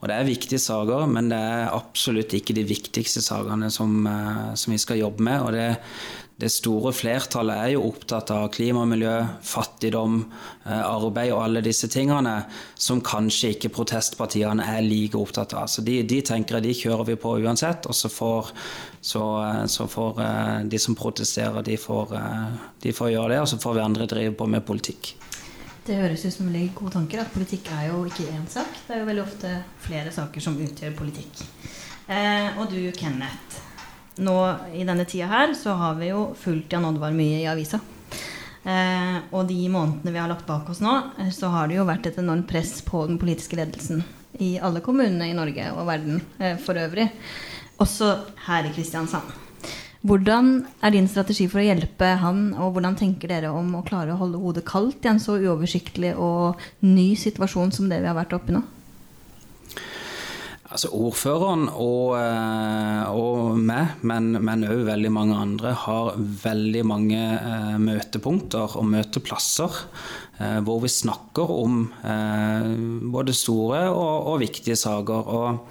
Og 0.00 0.08
Det 0.08 0.16
er 0.16 0.28
viktige 0.28 0.60
saker, 0.60 1.06
men 1.08 1.30
det 1.32 1.38
er 1.40 1.72
absolutt 1.72 2.32
ikke 2.36 2.56
de 2.56 2.66
viktigste 2.68 3.22
sakene 3.24 3.70
som, 3.72 4.04
som 4.52 4.74
vi 4.74 4.80
skal 4.80 5.00
jobbe 5.00 5.24
med. 5.24 5.40
og 5.40 5.54
det 5.56 5.68
det 6.34 6.48
store 6.50 6.90
flertallet 6.90 7.60
er 7.62 7.68
jo 7.76 7.84
opptatt 7.86 8.32
av 8.34 8.48
klima 8.50 8.80
og 8.82 8.88
miljø, 8.90 9.12
fattigdom, 9.46 10.16
eh, 10.66 10.80
arbeid 10.82 11.30
og 11.30 11.44
alle 11.44 11.60
disse 11.62 11.86
tingene 11.86 12.32
som 12.74 13.02
kanskje 13.06 13.52
ikke 13.54 13.70
protestpartiene 13.76 14.66
er 14.66 14.82
like 14.82 15.14
opptatt 15.14 15.54
av. 15.54 15.68
Så 15.70 15.84
de, 15.86 16.00
de 16.02 16.18
tenker 16.26 16.58
de 16.58 16.72
kjører 16.74 17.06
vi 17.12 17.14
på 17.22 17.36
uansett, 17.38 17.86
og 17.86 17.94
så 17.94 18.10
får, 18.10 18.50
så, 18.98 19.22
eh, 19.44 19.60
så 19.70 19.86
får 19.86 20.18
eh, 20.24 20.56
de 20.72 20.80
som 20.82 20.96
protesterer, 20.98 21.62
de 21.62 21.76
får, 21.78 22.16
de 22.82 22.94
får, 22.96 23.12
gjøre 23.14 23.36
det, 23.36 23.38
og 23.44 23.52
så 23.52 23.60
får 23.62 23.76
vi 23.78 23.84
andre 23.84 24.08
drive 24.10 24.34
på 24.34 24.48
med 24.50 24.66
politikk. 24.66 25.12
Det 25.86 26.00
høres 26.00 26.24
ut 26.24 26.34
som 26.34 26.48
veldig 26.48 26.64
gode 26.74 26.96
tanker. 26.96 27.20
At 27.22 27.30
politikk 27.30 27.68
er 27.76 27.92
jo 27.92 28.00
ikke 28.08 28.26
én 28.32 28.48
sak. 28.50 28.74
Det 28.88 28.96
er 28.96 29.04
jo 29.04 29.06
veldig 29.10 29.22
ofte 29.22 29.52
flere 29.84 30.10
saker 30.16 30.42
som 30.42 30.58
utgjør 30.58 30.98
politikk. 30.98 31.44
Eh, 32.08 32.58
og 32.58 32.72
du, 32.72 32.80
Kenneth 32.96 33.73
nå 34.22 34.36
i 34.74 34.84
denne 34.86 35.06
tida 35.08 35.26
her 35.30 35.54
så 35.58 35.74
har 35.78 35.98
vi 35.98 36.12
jo 36.12 36.28
fulgt 36.38 36.72
Jan 36.72 36.86
Oddvar 36.88 37.14
mye 37.16 37.40
i 37.42 37.48
avisa. 37.50 37.80
Eh, 38.64 39.16
og 39.34 39.48
de 39.50 39.58
månedene 39.68 40.12
vi 40.14 40.20
har 40.20 40.30
lagt 40.30 40.46
bak 40.48 40.70
oss 40.72 40.80
nå, 40.80 40.92
eh, 41.20 41.32
så 41.34 41.50
har 41.52 41.68
det 41.68 41.76
jo 41.76 41.88
vært 41.88 42.06
et 42.08 42.20
enormt 42.22 42.48
press 42.48 42.78
på 42.86 43.02
den 43.10 43.18
politiske 43.20 43.58
ledelsen 43.58 44.04
i 44.40 44.54
alle 44.56 44.80
kommunene 44.84 45.28
i 45.28 45.36
Norge 45.36 45.66
og 45.74 45.84
verden 45.88 46.22
eh, 46.38 46.56
for 46.60 46.78
øvrig. 46.80 47.10
Også 47.82 48.14
her 48.46 48.64
i 48.64 48.72
Kristiansand. 48.72 49.40
Hvordan 50.04 50.66
er 50.84 50.92
din 50.92 51.06
strategi 51.08 51.46
for 51.48 51.62
å 51.62 51.64
hjelpe 51.64 52.10
han, 52.20 52.50
og 52.60 52.74
hvordan 52.74 52.96
tenker 52.96 53.30
dere 53.30 53.52
om 53.56 53.70
å 53.78 53.84
klare 53.86 54.12
å 54.12 54.20
holde 54.20 54.40
hodet 54.40 54.64
kaldt 54.68 55.06
i 55.06 55.10
en 55.12 55.20
så 55.20 55.38
uoversiktlig 55.40 56.12
og 56.20 56.60
ny 56.84 57.14
situasjon 57.16 57.72
som 57.72 57.88
det 57.88 58.02
vi 58.02 58.10
har 58.10 58.16
vært 58.16 58.36
oppe 58.36 58.52
i 58.52 58.56
nå? 58.58 58.64
Altså 60.74 60.88
Ordføreren 60.90 61.68
og, 61.70 62.16
eh, 62.18 63.10
og 63.14 63.60
meg, 63.62 64.00
men 64.02 64.66
òg 64.66 64.80
veldig 64.88 65.12
mange 65.14 65.36
andre, 65.38 65.70
har 65.84 66.16
veldig 66.18 66.82
mange 66.90 67.20
eh, 67.20 67.76
møtepunkter 67.78 68.74
og 68.80 68.88
møteplasser 68.90 69.78
eh, 70.40 70.58
hvor 70.66 70.82
vi 70.82 70.90
snakker 70.90 71.54
om 71.54 71.78
eh, 72.02 72.66
både 73.06 73.36
store 73.38 73.84
og, 73.92 74.32
og, 74.32 74.40
viktige 74.42 74.74
saker. 74.74 75.30
og 75.38 75.62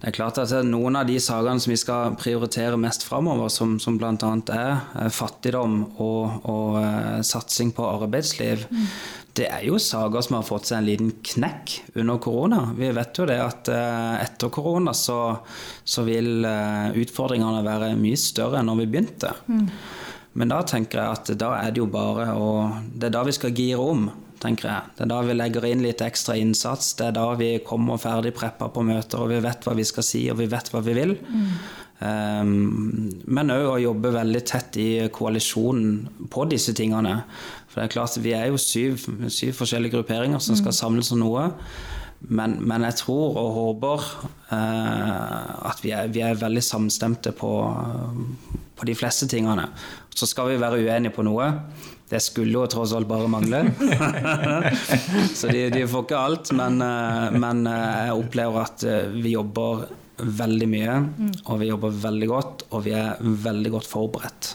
det 0.00 0.08
er 0.08 0.16
klart 0.16 0.40
at 0.40 0.54
Noen 0.64 0.96
av 0.96 1.04
de 1.04 1.18
sakene 1.20 1.60
som 1.60 1.74
vi 1.74 1.76
skal 1.76 2.16
prioritere 2.16 2.80
mest 2.80 3.04
framover, 3.04 3.52
som, 3.52 3.76
som 3.76 4.00
bl.a. 4.00 4.14
er 4.16 5.12
fattigdom 5.12 5.74
og, 6.00 6.46
og 6.48 6.78
uh, 6.80 7.18
satsing 7.20 7.74
på 7.76 7.84
arbeidsliv, 7.84 8.64
mm 8.72 9.19
det 9.38 9.46
er 9.46 9.64
jo 9.68 9.78
saker 9.78 10.24
som 10.24 10.38
har 10.38 10.46
fått 10.46 10.68
seg 10.68 10.80
en 10.80 10.88
liten 10.88 11.10
knekk 11.22 11.74
under 12.00 12.18
korona. 12.22 12.60
Vi 12.76 12.90
vet 12.96 13.18
jo 13.20 13.26
det 13.30 13.38
at 13.42 13.70
eh, 13.72 14.14
etter 14.24 14.50
korona 14.52 14.94
så, 14.96 15.20
så 15.84 16.04
vil 16.06 16.44
eh, 16.46 16.96
utfordringene 17.00 17.62
være 17.66 17.92
mye 18.00 18.18
større 18.18 18.60
enn 18.60 18.70
når 18.70 18.80
vi 18.82 18.88
begynte. 18.90 19.34
Mm. 19.46 19.68
Men 20.40 20.52
da 20.52 20.62
tenker 20.66 21.00
jeg 21.00 21.18
at 21.18 21.30
da 21.38 21.52
er 21.58 21.74
det 21.74 21.82
jo 21.82 21.88
bare 21.90 22.32
å 22.38 22.50
Det 22.94 23.08
er 23.08 23.14
da 23.16 23.24
vi 23.26 23.34
skal 23.34 23.54
gire 23.54 23.82
om, 23.82 24.08
tenker 24.40 24.70
jeg. 24.70 24.94
Det 24.96 25.04
er 25.04 25.12
da 25.12 25.20
vi 25.26 25.36
legger 25.36 25.66
inn 25.68 25.84
litt 25.84 26.02
ekstra 26.04 26.36
innsats. 26.38 26.94
Det 26.98 27.10
er 27.10 27.18
da 27.18 27.26
vi 27.38 27.52
kommer 27.66 28.00
ferdig 28.02 28.32
preppa 28.36 28.70
på 28.72 28.84
møter, 28.86 29.22
og 29.22 29.30
vi 29.34 29.42
vet 29.42 29.66
hva 29.66 29.76
vi 29.78 29.86
skal 29.86 30.06
si, 30.06 30.24
og 30.32 30.40
vi 30.40 30.48
vet 30.50 30.72
hva 30.72 30.82
vi 30.86 30.96
vil. 30.96 31.16
Mm. 31.18 31.54
Um, 32.00 32.52
men 33.28 33.52
òg 33.52 33.66
å 33.74 33.80
jobbe 33.82 34.14
veldig 34.14 34.40
tett 34.48 34.78
i 34.80 34.88
koalisjonen 35.12 36.28
på 36.32 36.46
disse 36.48 36.72
tingene. 36.76 37.18
For 37.70 37.78
det 37.78 37.86
er 37.86 37.94
klart, 37.94 38.18
Vi 38.18 38.34
er 38.34 38.50
jo 38.50 38.58
syv, 38.58 38.98
syv 39.30 39.54
forskjellige 39.54 39.94
grupperinger 39.94 40.42
som 40.42 40.58
skal 40.58 40.74
mm. 40.74 40.80
samles 40.80 41.12
om 41.14 41.22
noe. 41.22 41.46
Men, 42.20 42.58
men, 42.60 42.84
jeg 42.84 42.98
tror 43.00 43.38
og 43.40 43.54
håper 43.56 44.02
eh, 44.52 45.68
at 45.70 45.78
vi 45.80 45.94
er, 45.96 46.10
vi 46.12 46.20
er, 46.20 46.36
veldig 46.36 46.62
samstemte 46.62 47.32
på, 47.32 47.52
på, 48.76 48.88
de 48.88 48.96
fleste 48.98 49.28
tingene. 49.30 49.70
Så 50.12 50.28
skal 50.28 50.50
vi 50.50 50.58
være 50.60 50.82
uenige 50.82 51.14
på 51.16 51.24
noe. 51.24 51.48
Det 52.10 52.20
skulle 52.20 52.52
jo 52.52 52.66
tross 52.68 52.92
alt 52.92 53.08
bare 53.08 53.30
mangle. 53.30 53.62
så 55.38 55.48
de, 55.48 55.68
de, 55.72 55.86
får 55.88 56.04
ikke 56.04 56.20
alt. 56.20 56.52
Men, 56.58 56.80
eh, 56.84 57.26
men, 57.38 57.64
eh, 57.70 58.06
jeg 58.10 58.20
opplever 58.20 58.66
at 58.66 58.84
eh, 58.84 59.14
vi 59.14 59.36
jobber 59.38 59.86
veldig 60.20 60.68
mye, 60.68 60.96
mm. 61.06 61.28
og 61.46 61.62
vi 61.62 61.70
jobber 61.70 62.00
veldig 62.02 62.28
godt, 62.28 62.64
og 62.74 62.82
vi 62.84 62.92
er 62.98 63.22
veldig 63.46 63.78
godt 63.78 63.88
forberedt. 63.88 64.50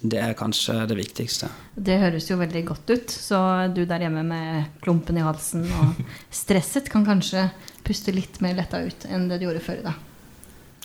Det 0.00 0.16
er 0.16 0.36
kanskje 0.36 0.78
det 0.88 0.96
viktigste. 0.96 1.50
Det 1.76 1.98
høres 2.00 2.30
jo 2.30 2.38
veldig 2.40 2.62
godt 2.70 2.92
ut. 2.92 3.12
Så 3.12 3.38
du 3.74 3.82
der 3.84 4.06
hjemme 4.06 4.22
med 4.24 4.80
klumpen 4.80 5.18
i 5.20 5.24
halsen 5.24 5.66
og 5.68 6.00
stresset 6.42 6.88
kan 6.92 7.04
kanskje 7.04 7.50
puste 7.84 8.14
litt 8.14 8.40
mer 8.44 8.56
letta 8.56 8.80
ut 8.80 9.04
enn 9.10 9.28
det 9.28 9.40
du 9.40 9.48
gjorde 9.48 9.64
før 9.64 9.82
i 9.82 9.86
dag. 9.90 10.06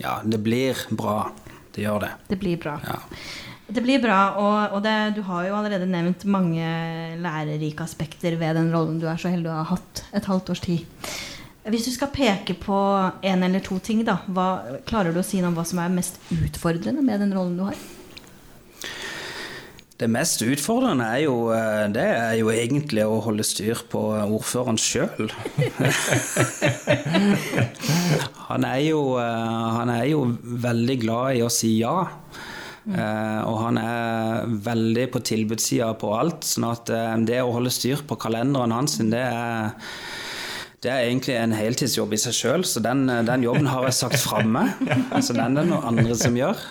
Ja, 0.04 0.20
det 0.28 0.42
blir 0.44 0.80
bra. 0.92 1.20
Det 1.76 1.86
gjør 1.86 2.04
det. 2.04 2.12
Det 2.28 2.40
blir 2.40 2.60
bra. 2.60 2.76
Ja. 2.84 3.00
Det 3.66 3.82
blir 3.82 3.98
bra, 3.98 4.20
og, 4.38 4.76
og 4.78 4.84
det, 4.86 4.94
du 5.16 5.24
har 5.26 5.48
jo 5.48 5.56
allerede 5.58 5.88
nevnt 5.90 6.22
mange 6.30 6.66
lærerike 7.18 7.82
aspekter 7.82 8.36
ved 8.38 8.60
den 8.60 8.70
rollen 8.70 9.00
du 9.02 9.08
er 9.10 9.18
så 9.18 9.32
heldig 9.34 9.50
å 9.50 9.56
ha 9.58 9.64
hatt 9.72 10.04
et 10.14 10.28
halvt 10.30 10.52
års 10.54 10.62
tid. 10.62 11.08
Hvis 11.66 11.88
du 11.88 11.96
skal 11.96 12.12
peke 12.14 12.54
på 12.62 12.78
én 13.26 13.42
eller 13.42 13.64
to 13.66 13.80
ting, 13.82 14.04
da, 14.06 14.20
hva, 14.30 14.78
klarer 14.86 15.16
du 15.16 15.24
å 15.24 15.26
si 15.26 15.42
noe 15.42 15.50
om 15.50 15.58
hva 15.58 15.66
som 15.66 15.82
er 15.82 15.96
mest 15.96 16.20
utfordrende 16.30 17.02
med 17.02 17.24
den 17.26 17.34
rollen 17.34 17.58
du 17.58 17.66
har? 17.66 17.80
Det 19.96 20.10
mest 20.12 20.42
utfordrende 20.44 21.06
er 21.08 21.22
jo, 21.24 21.36
eh, 21.56 21.86
det 21.96 22.04
er 22.04 22.34
jo 22.36 22.50
egentlig 22.52 23.06
å 23.08 23.22
holde 23.24 23.46
styr 23.48 23.80
på 23.88 24.02
ordføreren 24.20 24.76
sjøl. 24.76 25.32
han, 28.50 28.66
er 28.68 28.82
jo, 28.84 29.16
eh, 29.24 29.70
han 29.78 29.94
er 29.94 30.04
jo 30.10 30.26
veldig 30.66 30.98
glad 31.00 31.40
i 31.40 31.46
å 31.46 31.54
si 31.54 31.78
ja. 31.80 32.02
Mm. 32.86 33.00
og 33.50 33.56
han 33.64 33.80
er 33.82 34.52
veldig 34.62 35.08
på 35.10 35.20
tilbudssida 35.26 35.88
på 35.98 36.12
alt. 36.14 36.46
sånn 36.46 36.68
at 36.70 36.92
det 37.26 37.40
å 37.42 37.56
holde 37.56 37.72
styr 37.74 38.04
på 38.06 38.14
kalenderen 38.22 38.76
hans, 38.76 39.00
det 39.02 39.24
er 39.26 39.74
Det 40.86 40.92
er 40.92 41.08
egentlig 41.08 41.34
en 41.34 41.56
heltidsjobb 41.58 42.14
i 42.14 42.20
seg 42.22 42.36
sjøl, 42.38 42.62
så 42.62 42.84
den, 42.84 43.08
den, 43.08 43.42
jobben 43.42 43.66
har 43.66 43.88
jeg 43.88 43.98
sagt 44.04 44.20
framme. 44.22 44.68
Altså 45.10 45.34
den 45.40 45.58
er 45.58 45.64
det 45.64 45.72
noen 45.72 45.96
andre 45.96 46.20
som 46.20 46.38
gjør. 46.38 46.62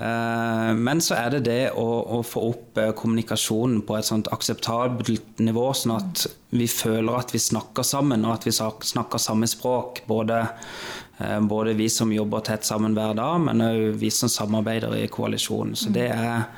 Eh, 0.00 0.74
men 0.74 1.00
så 1.04 1.16
er 1.18 1.34
det 1.34 1.40
det 1.44 1.62
å, 1.76 1.86
å, 2.16 2.22
få 2.24 2.42
opp 2.48 2.78
eh, 2.80 2.92
kommunikasjonen 2.96 3.82
på 3.84 3.98
et 3.98 4.08
sånt 4.08 4.30
akseptabelt 4.32 5.42
nivå, 5.44 5.66
sånn 5.76 5.96
at 5.98 6.24
vi 6.56 6.68
føler 6.72 7.18
at 7.20 7.34
vi 7.34 7.40
snakker 7.42 7.84
sammen, 7.84 8.24
og 8.24 8.38
at 8.38 8.48
vi 8.48 8.54
snakker 8.54 9.20
samme 9.20 9.48
språk. 9.50 10.00
Både, 10.08 10.40
eh, 11.20 11.36
både 11.44 11.76
vi 11.76 11.90
som 11.92 12.14
jobber 12.16 12.46
tett 12.48 12.64
sammen 12.64 12.96
hver 12.96 13.12
dag, 13.18 13.36
men 13.44 13.66
òg 13.66 14.00
vi 14.00 14.12
som 14.14 14.32
samarbeider 14.32 14.96
i 15.02 15.10
koalisjonen. 15.12 15.76
Så 15.76 15.92
det 15.92 16.08
er 16.14 16.48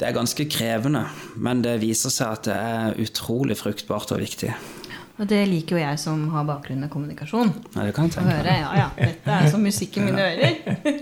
det 0.00 0.08
er 0.08 0.16
ganske 0.16 0.46
krevende, 0.48 1.02
men 1.36 1.60
det 1.60 1.74
viser 1.82 2.08
seg 2.08 2.30
at 2.32 2.46
det 2.48 2.54
er 2.56 3.00
utrolig 3.04 3.58
fruktbart 3.60 4.14
og 4.16 4.22
viktig. 4.22 4.54
Og 5.20 5.28
det 5.28 5.42
liker 5.50 5.76
jo 5.76 5.82
jeg 5.82 6.00
som 6.00 6.22
har 6.32 6.46
bakgrunn 6.48 6.80
med 6.80 6.88
kommunikasjon. 6.88 7.52
Ja, 7.74 7.84
det 7.84 7.92
kan 7.96 8.08
jeg 8.08 8.16
tenke. 8.16 8.32
Høre, 8.38 8.56
ja, 8.56 8.70
ja, 8.78 8.88
dette 8.96 9.36
er 9.36 9.50
som 9.52 9.60
musikk 9.60 9.98
i 10.00 10.04
mine 10.06 10.22
ører. 10.24 10.54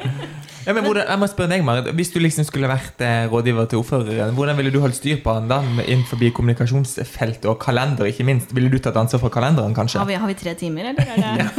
ja, 0.67 0.73
men 0.75 0.83
hvordan, 0.83 1.05
jeg 1.07 1.21
må 1.23 1.29
spørre 1.31 1.53
deg, 1.53 1.63
Marit. 1.67 1.91
Hvis 1.95 2.11
du 2.11 2.19
liksom 2.19 2.47
skulle 2.49 2.67
vært 2.71 2.99
eh, 3.07 3.29
rådgiver 3.31 3.69
til 3.71 3.79
ordføreren, 3.79 4.35
hvordan 4.35 4.59
ville 4.59 4.73
du 4.75 4.81
holdt 4.83 4.99
styr 4.99 5.21
på 5.23 5.37
han 5.37 5.47
da 5.51 5.61
innenfor 5.85 6.19
kommunikasjonsfeltet 6.35 7.47
og 7.47 7.61
kalender, 7.63 8.11
ikke 8.11 8.27
minst? 8.27 8.51
Ville 8.57 8.73
du 8.73 8.81
tatt 8.83 8.99
ansvar 8.99 9.23
for 9.23 9.35
kalenderen, 9.35 9.77
kanskje? 9.77 10.03
Har 10.03 10.11
vi, 10.11 10.19
har 10.19 10.33
vi 10.33 10.37
tre 10.43 10.57
timer, 10.59 10.91
eller? 10.91 11.55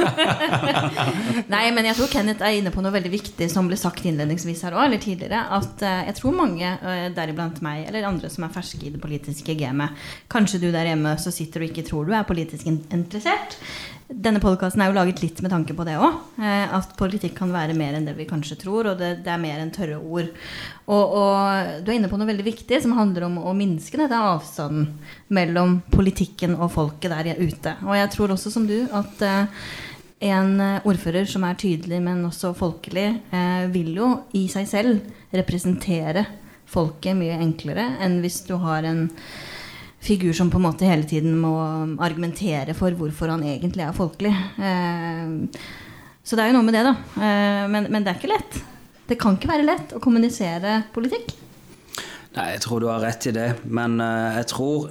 Nei, 1.53 1.63
men 1.71 1.87
jeg 1.87 1.95
tror 1.95 2.11
Kenneth 2.11 2.43
er 2.43 2.59
inne 2.59 2.75
på 2.75 2.83
noe 2.83 2.91
veldig 2.97 3.13
viktig 3.15 3.47
som 3.51 3.71
ble 3.71 3.79
sagt 3.79 4.03
innledningsvis 4.03 4.65
her 4.67 4.75
òg, 4.75 4.89
eller 4.89 4.99
tidligere. 4.99 5.45
At 5.61 5.79
uh, 5.79 6.03
jeg 6.09 6.19
tror 6.19 6.35
mange, 6.35 6.75
uh, 6.83 7.07
deriblant 7.15 7.63
meg 7.63 7.87
eller 7.87 8.11
andre 8.11 8.27
som 8.27 8.43
er 8.43 8.53
ferske 8.53 8.83
i 8.83 8.91
det 8.91 8.99
politiske 8.99 9.55
gamet 9.59 9.95
Kanskje 10.29 10.59
du 10.61 10.67
der 10.73 10.87
hjemme 10.89 11.15
så 11.21 11.31
sitter 11.33 11.63
og 11.63 11.69
ikke 11.69 11.85
tror 11.87 12.07
du 12.07 12.13
er 12.15 12.27
politisk 12.27 12.48
politisk 12.49 12.93
interessert. 12.93 13.57
Denne 14.09 14.41
podkasten 14.41 14.81
er 14.81 14.89
jo 14.89 14.95
laget 14.97 15.21
litt 15.21 15.41
med 15.45 15.51
tanke 15.53 15.75
på 15.77 15.85
det 15.85 15.99
òg. 16.01 16.15
Eh, 16.41 16.71
at 16.73 16.95
politikk 16.97 17.35
kan 17.37 17.51
være 17.53 17.75
mer 17.77 17.93
enn 17.93 18.07
det 18.07 18.15
vi 18.17 18.25
kanskje 18.25 18.57
tror, 18.63 18.89
og 18.89 18.97
det, 18.97 19.19
det 19.25 19.29
er 19.29 19.41
mer 19.41 19.59
enn 19.61 19.73
tørre 19.73 19.99
ord. 19.99 20.31
Og, 20.89 21.13
og, 21.13 21.83
du 21.85 21.91
er 21.91 21.99
inne 21.99 22.09
på 22.09 22.17
noe 22.17 22.29
veldig 22.29 22.47
viktig 22.47 22.81
som 22.81 22.95
handler 22.97 23.27
om 23.27 23.37
å 23.37 23.53
minske 23.53 23.99
dette 24.01 24.17
avstanden 24.17 24.89
mellom 25.29 25.77
politikken 25.93 26.57
og 26.57 26.73
folket 26.73 27.13
der 27.13 27.37
ute. 27.37 27.75
Og 27.85 27.93
jeg 27.99 28.11
tror 28.15 28.33
også 28.33 28.53
som 28.55 28.65
du 28.69 28.79
at 28.97 29.21
eh, 29.21 29.69
en 30.33 30.57
ordfører 30.89 31.29
som 31.29 31.45
er 31.47 31.61
tydelig, 31.61 32.01
men 32.03 32.25
også 32.27 32.55
folkelig, 32.57 33.07
eh, 33.29 33.69
vil 33.71 33.93
jo 34.01 34.09
i 34.35 34.47
seg 34.51 34.65
selv 34.67 35.37
representere 35.37 36.25
folket 36.69 37.17
mye 37.17 37.37
enklere 37.41 37.85
enn 38.01 38.19
hvis 38.23 38.41
du 38.49 38.55
har 38.61 38.85
en 38.89 39.07
figur 39.99 40.33
som 40.33 40.49
på 40.51 40.57
en 40.57 40.65
måte 40.67 40.87
hele 40.87 41.07
tiden 41.07 41.35
må 41.39 41.53
argumentere 42.01 42.75
for 42.77 42.95
hvorfor 42.95 43.33
han 43.33 43.43
egentlig 43.43 43.85
er 43.85 43.95
folkelig. 43.95 44.31
Eh, 44.57 45.59
så 46.23 46.37
det 46.37 46.45
er 46.45 46.51
jo 46.51 46.59
noe 46.59 46.67
med 46.67 46.77
det, 46.77 46.85
da. 46.87 46.95
Eh, 47.17 47.65
men, 47.71 47.89
men, 47.89 48.05
det 48.05 48.13
er 48.13 48.21
ikke 48.21 48.31
lett. 48.31 48.61
Det 49.09 49.17
kan 49.19 49.37
ikke 49.37 49.51
være 49.51 49.67
lett 49.67 49.93
å 49.97 50.01
kommunisere 50.03 50.83
politikk. 50.95 51.33
Nei, 52.35 52.51
jeg 52.53 52.63
tror 52.63 52.83
du 52.83 52.89
har 52.91 53.01
rett 53.03 53.29
i 53.31 53.35
det. 53.35 53.49
Men 53.65 53.99
eh, 54.03 54.39
jeg 54.39 54.51
tror 54.53 54.89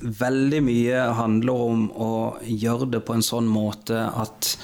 veldig 0.00 0.60
mye 0.64 1.04
handler 1.18 1.62
om 1.70 1.86
å 1.90 2.12
gjøre 2.46 2.90
det 2.94 3.02
på 3.06 3.16
en 3.16 3.24
sånn 3.24 3.48
måte 3.50 3.96
at 3.96 4.54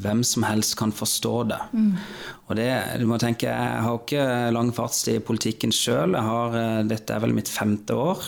hvem 0.00 0.22
som 0.24 0.46
helst 0.46 0.76
kan 0.80 0.92
forstå 0.94 1.34
det. 1.50 1.58
Mm. 1.72 1.96
Og 2.48 2.56
det, 2.58 2.68
du 3.00 3.06
må 3.08 3.18
tenke, 3.20 3.48
Jeg 3.48 3.82
har 3.84 3.98
ikke 3.98 4.24
lang 4.52 4.72
fartstid 4.74 5.20
i 5.20 5.24
politikken 5.24 5.72
sjøl. 5.72 6.16
Dette 6.88 7.14
er 7.14 7.22
vel 7.22 7.34
mitt 7.36 7.48
femte 7.48 7.96
år. 7.96 8.24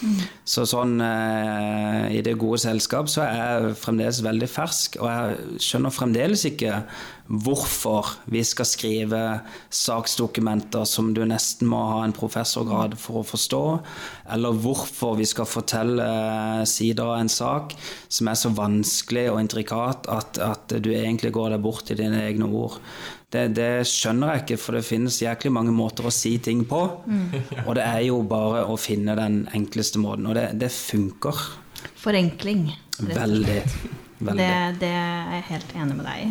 Mm. 0.00 0.20
Så 0.44 0.64
sånn 0.68 1.00
eh, 1.04 2.16
i 2.16 2.22
det 2.24 2.36
gode 2.40 2.60
selskap 2.62 3.10
så 3.12 3.24
er 3.26 3.36
jeg 3.36 3.76
fremdeles 3.82 4.22
veldig 4.24 4.48
fersk. 4.48 5.00
Og 5.02 5.10
jeg 5.10 5.60
skjønner 5.66 5.94
fremdeles 5.94 6.46
ikke 6.48 6.82
hvorfor 7.26 8.12
vi 8.30 8.42
skal 8.46 8.68
skrive 8.68 9.22
saksdokumenter 9.74 10.86
som 10.88 11.12
du 11.14 11.24
nesten 11.26 11.68
må 11.70 11.80
ha 11.90 12.04
en 12.04 12.14
professorgrad 12.16 12.94
for 13.00 13.20
å 13.20 13.26
forstå, 13.26 13.62
eller 14.36 14.60
hvorfor 14.62 15.18
vi 15.18 15.26
skal 15.28 15.48
fortelle 15.50 16.06
sider 16.70 17.04
av 17.06 17.20
en 17.20 17.32
sak 17.32 17.74
som 18.08 18.30
er 18.30 18.38
så 18.38 18.52
vanskelig 18.54 19.26
og 19.32 19.42
intrikat 19.42 20.10
at, 20.12 20.38
at 20.38 20.78
du 20.78 20.92
egentlig 20.94 21.34
går 21.34 21.56
deg 21.56 21.66
bort 21.66 21.90
i 21.90 21.98
dine 21.98 22.22
egne 22.28 22.50
ord. 22.50 22.78
Det, 23.26 23.48
det, 23.58 23.70
skjønner 23.90 24.32
jeg 24.32 24.44
ikke, 24.44 24.60
for 24.62 24.78
det 24.78 24.86
finnes 24.86 25.18
jæklig 25.18 25.50
mange 25.52 25.74
måter 25.74 26.06
å 26.06 26.14
si 26.14 26.36
ting 26.42 26.62
på. 26.68 26.78
Mm. 27.10 27.34
Og 27.66 27.74
det 27.76 27.84
er 27.84 28.04
jo 28.06 28.20
bare 28.28 28.62
å 28.70 28.78
finne 28.78 29.16
den 29.18 29.42
enkleste 29.56 30.00
måten, 30.00 30.28
og 30.30 30.38
det, 30.38 30.52
det 30.62 30.70
funker. 30.72 31.42
Forenkling. 32.00 32.68
Veldig. 33.00 33.58
veldig. 34.20 34.38
Det, 34.38 34.52
det, 34.80 34.92
er 34.94 35.34
jeg 35.34 35.46
helt 35.50 35.74
enig 35.76 35.98
med 35.98 36.06
deg 36.06 36.22
i. 36.28 36.30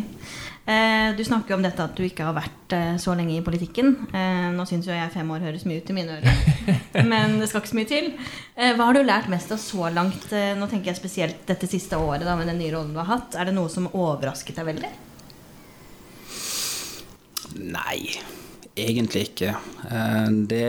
Eh, 0.66 1.16
du 1.16 1.24
snakker 1.24 1.54
om 1.54 1.62
dette 1.62 1.78
at 1.78 1.94
du 1.94 2.02
ikke 2.02 2.24
har 2.26 2.34
vært 2.34 2.72
eh, 2.74 2.96
så 2.98 3.12
lenge 3.14 3.36
i 3.36 3.42
politikken. 3.46 3.92
Eh, 4.10 4.48
nå 4.50 4.64
syns 4.66 4.88
jo 4.88 4.96
jeg 4.96 5.12
fem 5.14 5.28
år 5.30 5.44
høres 5.46 5.62
mye 5.68 5.78
ut 5.78 5.92
i 5.92 5.94
mine 5.94 6.16
ører, 6.16 6.40
men 7.12 7.36
det 7.38 7.46
skal 7.46 7.62
ikke 7.62 7.70
så 7.70 7.78
mye 7.78 7.90
til. 7.90 8.08
Hva 8.56 8.88
har 8.88 8.96
du 8.96 9.04
lært 9.04 9.30
mest 9.30 9.52
av 9.54 9.60
så 9.62 9.86
langt? 9.94 10.26
Nå 10.32 10.66
tenker 10.66 10.90
jeg 10.90 10.98
spesielt 10.98 11.44
dette 11.46 11.70
siste 11.70 11.98
året 12.00 12.26
da, 12.26 12.34
med 12.34 12.50
den 12.50 12.58
nye 12.58 12.72
rollen 12.74 12.96
du 12.96 12.98
har 12.98 13.12
hatt. 13.12 13.38
Er 13.38 13.46
det 13.46 13.54
noe 13.54 13.70
som 13.70 13.86
overrasket 13.92 14.58
deg 14.58 14.66
veldig? 14.72 14.90
Nei, 17.76 18.00
egentlig 18.74 19.28
ikke. 19.28 19.52
Det, 20.50 20.64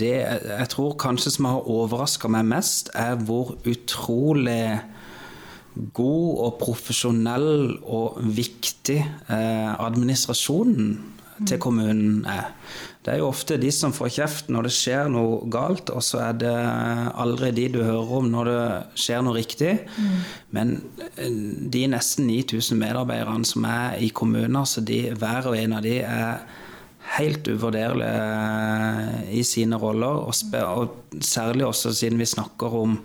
det 0.00 0.14
jeg 0.14 0.70
tror 0.72 0.96
kanskje 1.02 1.34
som 1.36 1.50
har 1.50 1.68
overraska 1.68 2.30
meg 2.32 2.48
mest, 2.48 2.94
er 2.96 3.18
hvor 3.28 3.58
utrolig 3.68 4.78
god 5.94 6.42
og 6.46 6.58
profesjonell 6.60 7.78
og 7.84 8.18
viktig 8.22 8.98
eh, 9.00 9.72
administrasjonen 9.74 10.96
til 11.46 11.60
kommunen 11.62 12.24
er. 12.26 12.50
Det 13.04 13.14
er 13.14 13.20
jo 13.22 13.28
ofte 13.30 13.56
de 13.60 13.70
som 13.72 13.92
får 13.94 14.10
kjeft 14.18 14.48
når 14.52 14.66
det 14.66 14.72
skjer 14.74 15.10
noe 15.12 15.38
galt, 15.52 15.88
og 15.94 16.02
så 16.04 16.20
er 16.26 16.38
det 16.42 16.54
aldri 17.22 17.52
de 17.56 17.68
du 17.72 17.78
hører 17.80 18.14
om 18.18 18.30
når 18.32 18.50
det 18.50 18.62
skjer 19.00 19.22
noe 19.24 19.36
riktig. 19.38 19.74
Mm. 19.96 20.16
Men 20.56 20.74
eh, 21.14 21.38
de 21.72 21.84
nesten 21.94 22.28
9000 22.28 22.80
medarbeiderne 22.80 23.48
som 23.48 23.66
er 23.70 23.98
i 24.04 24.10
kommunen, 24.10 24.60
så 24.66 24.84
de, 24.84 25.06
hver 25.16 25.52
og 25.52 25.58
en 25.58 25.78
av 25.78 25.84
de 25.86 26.00
er 26.02 26.42
helt 27.16 27.48
uvurderlige 27.48 28.12
eh, 28.12 29.36
i 29.40 29.44
sine 29.46 29.78
roller, 29.80 30.24
og, 30.26 30.34
og 30.58 31.22
særlig 31.24 31.68
også 31.68 31.94
siden 31.96 32.20
vi 32.20 32.28
snakker 32.28 32.80
om 32.82 32.98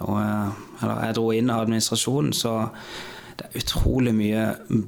og, 0.00 0.16
eh, 0.20 0.62
Eller 0.82 1.04
jeg 1.06 1.14
dro 1.16 1.30
inn 1.32 1.50
administrasjonen, 1.50 2.32
så 2.32 2.68
det 3.36 3.46
er 3.46 3.60
utrolig 3.60 4.12
mye 4.14 4.42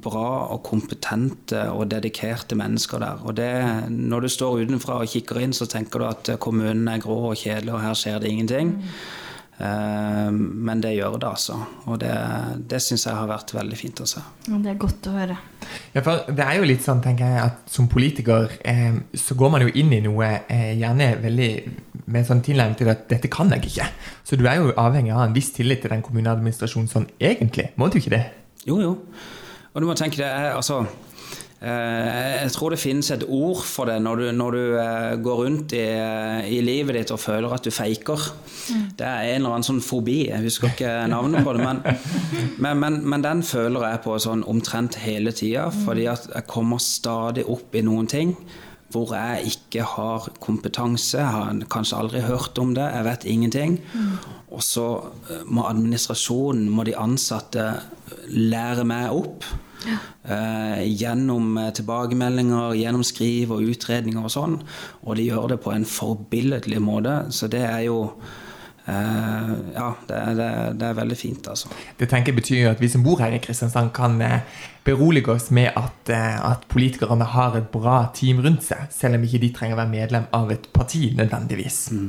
bra 0.04 0.48
og 0.52 0.62
kompetente 0.64 1.70
og 1.70 1.88
dedikerte 1.90 2.56
mennesker 2.56 2.98
der. 2.98 3.22
Og 3.24 3.36
det, 3.36 3.90
når 3.90 4.20
du 4.20 4.28
står 4.28 4.64
utenfra 4.64 5.00
og 5.00 5.08
kikker 5.08 5.40
inn, 5.40 5.52
så 5.52 5.68
tenker 5.68 5.98
du 5.98 6.04
at 6.08 6.30
kommunen 6.40 6.88
er 6.88 7.00
grå 7.00 7.30
og 7.30 7.36
kjedelig, 7.36 7.72
og 7.72 7.80
her 7.80 7.96
skjer 7.96 8.20
det 8.20 8.28
ingenting. 8.28 8.68
Mm. 8.68 8.82
Men 9.58 10.78
det 10.82 10.92
gjør 10.94 11.16
det, 11.18 11.28
altså. 11.28 11.56
Og 11.90 11.96
det, 11.98 12.12
det 12.70 12.78
syns 12.84 13.08
jeg 13.08 13.16
har 13.16 13.26
vært 13.26 13.50
veldig 13.56 13.78
fint 13.80 14.02
å 14.04 14.06
se. 14.06 14.22
Det 14.46 14.70
er 14.70 14.78
godt 14.78 15.08
å 15.10 15.14
høre. 15.16 15.38
Ja, 15.96 16.02
for 16.06 16.28
det 16.30 16.44
er 16.44 16.60
jo 16.60 16.68
litt 16.68 16.84
sånn, 16.84 17.00
tenker 17.02 17.26
jeg, 17.26 17.48
at 17.48 17.72
som 17.72 17.88
politiker 17.90 18.52
eh, 18.62 19.00
så 19.18 19.34
går 19.38 19.50
man 19.56 19.64
jo 19.66 19.72
inn 19.82 19.90
i 19.96 20.00
noe 20.04 20.30
eh, 20.46 20.76
gjerne 20.78 21.10
veldig 21.24 21.50
med 22.08 22.22
en 22.22 22.28
sånn 22.30 22.44
tilnærming 22.44 22.78
til 22.78 22.92
at 22.92 23.04
dette 23.10 23.30
kan 23.32 23.50
jeg 23.56 23.66
ikke. 23.68 23.88
Så 24.24 24.38
du 24.38 24.46
er 24.46 24.60
jo 24.60 24.70
avhengig 24.80 25.12
av 25.16 25.26
en 25.26 25.34
viss 25.36 25.50
tillit 25.56 25.82
til 25.82 25.92
den 25.92 26.06
kommuneadministrasjonen 26.06 26.88
sånn 26.92 27.10
egentlig. 27.18 27.72
Må 27.80 27.90
du 27.90 27.98
ikke 28.00 28.14
det? 28.14 28.24
Jo, 28.68 28.78
jo. 28.84 28.94
Og 29.74 29.82
du 29.82 29.88
må 29.90 29.98
tenke 29.98 30.22
det 30.22 30.30
er 30.30 30.54
altså 30.54 30.84
eh, 30.86 31.07
jeg 31.58 32.50
tror 32.54 32.70
det 32.70 32.78
finnes 32.78 33.08
et 33.10 33.24
ord 33.26 33.64
for 33.66 33.90
det 33.90 33.96
når 34.04 34.20
du, 34.20 34.26
når 34.30 34.54
du 34.54 34.60
eh, 34.78 35.14
går 35.24 35.40
rundt 35.40 35.72
i, 35.74 35.82
eh, 35.90 36.44
i, 36.54 36.60
livet 36.62 36.94
ditt 36.94 37.10
og 37.10 37.18
føler 37.18 37.50
at 37.50 37.66
du 37.66 37.72
feiker. 37.74 38.28
Mm. 38.70 38.84
Det 39.00 39.06
er 39.06 39.32
en 39.32 39.40
eller 39.40 39.56
annen 39.56 39.66
sånn 39.66 39.82
fobi, 39.82 40.20
jeg 40.28 40.44
husker 40.44 40.70
ikke 40.70 40.92
navnet 41.10 41.42
på 41.42 41.56
det, 41.56 41.64
men, 41.66 41.82
men, 42.62 42.78
men, 42.78 43.00
men 43.02 43.26
den 43.26 43.42
føler 43.42 43.88
jeg 43.88 44.04
på 44.06 44.14
sånn 44.22 44.46
omtrent 44.46 45.00
hele 45.02 45.34
tida, 45.34 45.66
mm. 45.66 45.82
fordi 45.88 46.06
at 46.14 46.30
jeg 46.30 46.48
kommer 46.50 46.82
stadig 46.82 47.48
opp 47.50 47.74
i 47.74 47.82
noen 47.86 48.06
ting 48.10 48.36
hvor 48.92 49.12
jeg 49.12 49.52
ikke 49.52 49.84
har 49.84 50.28
kompetanse, 50.40 51.20
har 51.20 51.62
kanskje 51.70 51.98
aldri 51.98 52.24
hørt 52.24 52.58
om 52.58 52.74
det, 52.76 52.86
jeg 52.94 53.04
vet 53.04 53.26
ingenting. 53.28 53.78
Mm. 53.92 54.12
Og 54.56 54.64
så 54.64 54.88
må 55.44 55.66
administrasjonen, 55.68 56.70
må 56.72 56.86
de 56.88 56.96
ansatte 56.96 57.70
lære 58.32 58.86
meg 58.88 59.12
opp. 59.12 59.44
Ja. 59.86 59.98
Eh, 60.34 60.82
gjennom 60.98 61.52
eh, 61.60 61.70
tilbakemeldinger, 61.76 62.74
gjennom 62.80 63.04
skriv 63.06 63.52
og 63.54 63.68
utredninger 63.68 64.24
og 64.24 64.32
sånn. 64.34 64.58
Og 65.04 65.18
de 65.20 65.28
gjør 65.28 65.52
det 65.52 65.60
på 65.64 65.72
en 65.74 65.86
forbilledlig 65.88 66.80
måte. 66.82 67.20
Så 67.34 67.50
det 67.52 67.62
er 67.68 67.84
jo 67.86 68.00
eh, 68.08 68.47
Ja, 68.88 69.88
det, 70.08 70.18
det, 70.38 70.48
det, 70.80 70.86
er 70.88 70.96
veldig 70.96 71.16
fint, 71.18 71.48
altså. 71.50 71.68
Det 71.98 72.08
tenker 72.08 72.32
jeg 72.32 72.38
betyr 72.38 72.70
at 72.70 72.80
vi 72.80 72.88
som 72.88 73.04
bor 73.04 73.20
her 73.20 73.34
i 73.36 73.40
Kristiansand, 73.42 73.90
kan 73.96 74.16
eh, 74.24 74.46
berolige 74.86 75.34
oss 75.34 75.50
med 75.54 75.76
at, 75.76 76.12
eh, 76.14 76.36
at, 76.50 76.64
politikerne 76.72 77.26
har 77.34 77.58
et 77.58 77.68
bra 77.72 77.98
team 78.16 78.40
rundt 78.44 78.64
seg, 78.64 78.86
selv 78.94 79.18
om 79.18 79.26
ikke 79.26 79.42
de 79.42 79.52
trenger 79.56 79.76
å 79.76 79.82
være 79.82 79.92
medlem 79.92 80.30
av 80.36 80.52
et 80.54 80.70
parti 80.72 81.10
nødvendigvis. 81.18 81.82
Mm. 81.92 82.08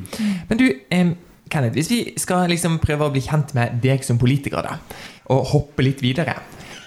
Men 0.50 0.62
du, 0.62 0.68
Kenneth, 1.50 1.76
hvis 1.76 1.92
vi 1.92 2.00
skal 2.22 2.48
liksom 2.52 2.80
prøve 2.84 3.10
å 3.10 3.14
bli 3.14 3.24
kjent 3.26 3.56
med 3.58 3.82
deg 3.84 4.06
som 4.06 4.22
politiker, 4.22 4.64
da, 4.64 4.78
og 5.34 5.52
hoppe 5.52 5.86
litt 5.86 6.02
videre 6.06 6.40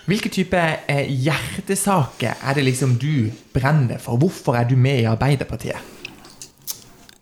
Hvilke 0.02 0.32
type 0.34 0.58
eh, 0.90 1.06
hjertesaker 1.06 2.40
er 2.42 2.56
det 2.58 2.64
liksom 2.66 2.96
du 2.98 3.30
brenner 3.54 4.00
for? 4.02 4.18
Hvorfor 4.18 4.56
er 4.58 4.66
du 4.66 4.74
med 4.74 5.04
i 5.04 5.06
Arbeiderpartiet? 5.06 5.78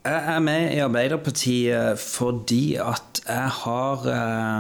Jeg 0.01 0.33
er 0.33 0.39
med 0.41 0.71
i 0.73 0.79
Arbeiderpartiet 0.81 2.01
fordi 2.01 2.79
at 2.81 3.19
jeg 3.27 3.49
har 3.53 4.07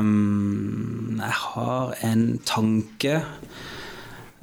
um, 0.00 1.16
Jeg 1.16 1.32
har 1.32 1.94
en 2.04 2.24
tanke 2.44 3.14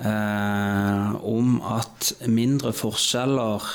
uh, 0.01 1.13
om 1.21 1.59
at 1.61 2.15
mindre 2.25 2.73
forskjeller 2.73 3.67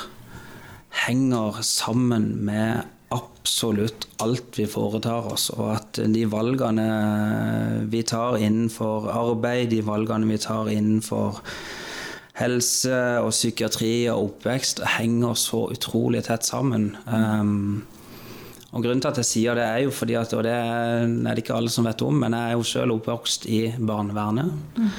henger 1.05 1.63
sammen 1.63 2.27
med 2.43 2.91
absolutt 3.15 4.09
alt 4.19 4.59
vi 4.59 4.67
foretar 4.67 5.31
oss, 5.31 5.53
og 5.55 5.77
at 5.77 6.03
de 6.03 6.25
valgene 6.27 6.89
vi 7.93 8.03
tar 8.03 8.41
innenfor 8.43 9.07
arbeid, 9.15 9.71
de 9.71 9.79
valgene 9.87 10.27
vi 10.27 10.43
tar 10.43 10.75
innenfor 10.75 11.39
helse 12.39 12.99
og 13.21 13.33
psykiatri 13.35 13.95
og 14.13 14.29
oppvekst, 14.31 14.83
henger 14.97 15.37
så 15.39 15.67
utrolig 15.75 16.25
tett 16.29 16.47
sammen. 16.49 16.95
Um, 17.07 17.83
og 18.73 18.87
Grunnen 18.87 19.03
til 19.05 19.11
at 19.11 19.21
jeg 19.21 19.29
sier 19.29 19.59
det, 19.59 19.67
er 19.69 19.83
jo 19.85 19.93
fordi 19.93 20.17
at, 20.17 20.33
og 20.33 20.47
det 20.47 20.55
er 20.55 21.11
det 21.29 21.43
ikke 21.43 21.59
alle 21.59 21.73
som 21.73 21.85
vet 21.85 22.05
om, 22.07 22.23
men 22.23 22.33
jeg 22.33 22.55
er 22.55 22.57
jo 22.57 22.71
selv 22.71 22.97
oppvokst 22.97 23.45
i 23.53 23.67
barnevernet. 23.77 24.49
Mm. 24.79 24.95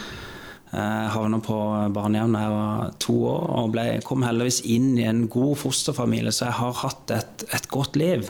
Jeg 0.73 1.09
havna 1.13 1.37
på 1.45 1.55
barnehjem 1.93 2.33
da 2.33 2.39
jeg 2.41 2.53
var 2.53 2.93
to 3.01 3.15
år 3.29 3.43
og 3.59 3.73
ble, 3.75 3.83
kom 4.05 4.25
heldigvis 4.25 4.63
inn 4.73 4.95
i 4.97 5.05
en 5.05 5.27
god 5.29 5.57
fosterfamilie, 5.61 6.33
så 6.33 6.47
jeg 6.47 6.57
har 6.61 6.79
hatt 6.81 7.13
et, 7.13 7.45
et 7.53 7.67
godt 7.69 7.97
liv. 8.01 8.25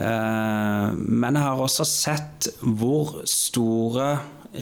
Eh, 0.00 0.86
men 0.96 1.36
jeg 1.36 1.44
har 1.44 1.60
også 1.60 1.84
sett 1.88 2.48
hvor 2.60 3.18
store 3.28 4.14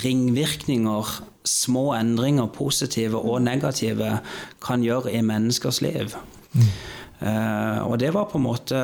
ringvirkninger 0.04 1.18
små 1.48 1.92
endringer, 1.96 2.50
positive 2.52 3.18
og 3.18 3.42
negative, 3.42 4.18
kan 4.64 4.84
gjøre 4.84 5.14
i 5.16 5.24
menneskers 5.24 5.80
liv. 5.84 6.14
Mm. 6.52 6.70
Uh, 7.18 7.80
og 7.88 7.96
det 7.98 8.12
var 8.14 8.28
på 8.30 8.38
en 8.38 8.44
måte 8.44 8.78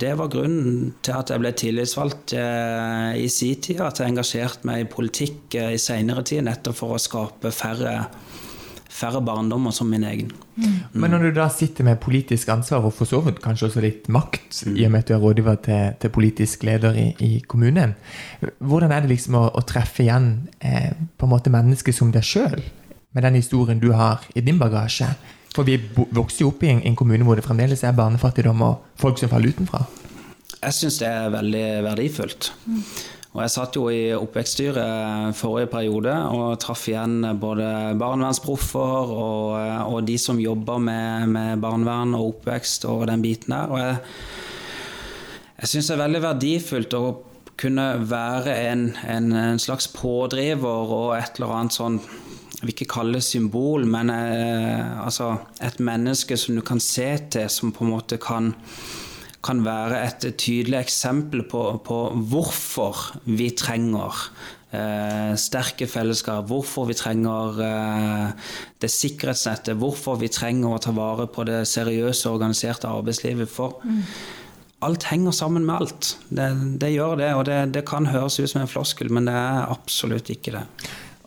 Det 0.00 0.14
var 0.16 0.30
grunnen 0.32 0.94
til 1.04 1.12
at 1.12 1.28
jeg 1.28 1.42
ble 1.42 1.50
tillitsvalgt 1.52 2.32
uh, 2.32 3.12
i 3.12 3.26
sin 3.28 3.60
tid. 3.60 3.82
At 3.84 4.00
jeg 4.00 4.08
engasjerte 4.08 4.64
meg 4.68 4.86
i 4.86 4.88
politikk 4.88 5.58
uh, 5.58 5.74
i 5.74 5.82
seinere 5.82 6.24
tid, 6.24 6.46
nettopp 6.46 6.78
for 6.78 6.96
å 6.96 7.02
skape 7.02 7.52
færre, 7.52 7.98
færre 8.98 9.20
barndommer 9.24 9.74
som 9.74 9.90
min 9.90 10.04
egen. 10.08 10.32
Mm. 10.56 10.74
Men 10.92 11.14
når 11.14 11.28
du 11.28 11.30
da 11.38 11.46
sitter 11.52 11.86
med 11.86 12.00
politisk 12.02 12.50
ansvar, 12.52 12.84
og 12.84 12.94
for 12.96 13.08
så 13.08 13.20
vidt 13.24 13.40
kanskje 13.44 13.68
også 13.68 13.84
litt 13.84 14.10
makt, 14.12 14.50
mm. 14.66 14.76
i 14.76 14.86
og 14.86 14.92
med 14.94 15.04
at 15.04 15.10
du 15.10 15.14
er 15.14 15.22
rådgiver 15.22 15.60
til, 15.68 15.94
til 16.02 16.14
politisk 16.14 16.66
leder 16.66 16.98
i, 16.98 17.06
i, 17.24 17.30
kommunen, 17.46 17.94
hvordan 18.58 18.94
er 18.94 19.04
det 19.04 19.12
liksom 19.14 19.38
å, 19.38 19.46
å 19.54 19.64
treffe 19.68 20.04
igjen 20.06 20.30
på 20.58 21.28
en 21.28 21.32
måte 21.32 21.52
mennesker 21.54 21.94
som 21.94 22.12
deg 22.14 22.26
sjøl, 22.26 22.62
med 23.16 23.24
den 23.24 23.38
historien 23.38 23.80
du 23.80 23.92
har 23.96 24.26
i 24.34 24.44
din 24.44 24.58
bagasje? 24.60 25.12
For 25.54 25.66
vi 25.66 25.78
vokser 25.94 26.44
jo 26.44 26.52
opp 26.52 26.62
i 26.62 26.72
en, 26.72 26.82
en, 26.86 26.96
kommune 26.98 27.24
hvor 27.26 27.38
det 27.38 27.46
fremdeles 27.46 27.84
er 27.86 27.96
barnefattigdom 27.96 28.60
og 28.66 28.90
folk 29.00 29.18
som 29.20 29.30
faller 29.32 29.54
utenfra. 29.54 29.86
Jeg 30.58 30.74
syns 30.74 30.98
det 31.00 31.08
er 31.08 31.30
veldig 31.32 31.66
verdifullt. 31.86 32.50
Mm. 32.66 32.82
Og 33.38 33.44
jeg 33.44 33.52
satt 33.54 33.76
jo 33.78 33.84
i 33.86 34.10
oppvekststyret 34.18 35.36
forrige 35.38 35.70
periode 35.70 36.10
og 36.34 36.56
traff 36.58 36.88
igjen 36.90 37.20
både 37.38 37.68
barnevernsproffer 38.00 39.12
og, 39.14 39.52
og 39.94 40.00
de 40.08 40.16
som 40.18 40.40
jobber 40.42 40.82
med, 40.82 41.28
med, 41.30 41.60
barnevern 41.62 42.16
og 42.18 42.32
oppvekst 42.32 42.88
og 42.90 43.06
den 43.06 43.22
biten 43.22 43.54
der. 43.54 43.70
Og 43.70 43.78
jeg, 43.78 44.00
jeg 45.60 45.70
syns 45.70 45.92
det 45.92 45.94
er 45.94 46.02
veldig 46.02 46.24
verdifullt 46.26 46.98
å 46.98 47.04
kunne 47.62 47.86
være 48.10 48.58
en, 48.72 48.84
en, 49.06 49.30
en 49.38 49.62
slags 49.62 49.86
pådriver 49.94 50.94
og 50.98 51.14
et 51.20 51.38
eller 51.38 51.54
annet 51.60 51.78
sånn 51.78 52.02
jeg 52.58 52.64
vil 52.64 52.74
ikke 52.74 52.90
kalle 52.90 53.20
det 53.20 53.22
symbol, 53.22 53.84
men 53.86 54.10
eh, 54.10 54.98
altså 54.98 55.36
et 55.62 55.78
menneske 55.78 56.34
som 56.34 56.58
du 56.58 56.64
kan 56.66 56.82
se 56.82 57.12
til, 57.30 57.46
som 57.46 57.70
på 57.70 57.86
en 57.86 57.92
måte 57.92 58.18
kan, 58.18 58.50
kan 59.44 59.60
være 59.62 60.00
et 60.02 60.24
tydelig 60.40 60.80
eksempel 60.80 61.44
på, 61.46 61.62
på 61.86 61.98
hvorfor 62.30 62.98
vi 63.24 63.50
trenger 63.56 64.24
eh, 64.74 65.34
sterke 65.38 65.86
fellesskap, 65.90 66.48
hvorfor 66.50 66.88
vi 66.90 66.96
trenger 66.98 67.60
eh, 67.64 68.50
det 68.82 68.90
sikkerhetsnettet, 68.92 69.78
hvorfor 69.78 70.18
vi 70.20 70.30
trenger 70.32 70.74
å 70.74 70.82
ta 70.82 70.94
vare 70.96 71.28
på 71.30 71.46
det 71.48 71.62
seriøse, 71.70 72.30
organiserte 72.30 72.90
arbeidslivet. 72.90 73.50
For 73.52 73.78
mm. 73.84 74.02
alt 74.88 75.08
henger 75.12 75.36
sammen 75.36 75.66
med 75.68 75.76
alt. 75.76 76.14
Det, 76.28 76.50
det 76.82 76.94
gjør 76.96 77.18
det, 77.22 77.34
og 77.38 77.44
det, 77.48 77.60
det 77.78 77.86
kan 77.88 78.10
høres 78.10 78.40
ut 78.40 78.50
som 78.50 78.64
en 78.64 78.70
floskel, 78.70 79.12
men 79.14 79.30
det 79.30 79.36
er 79.38 79.68
absolutt 79.68 80.34
ikke 80.34 80.58
det. 80.58 80.66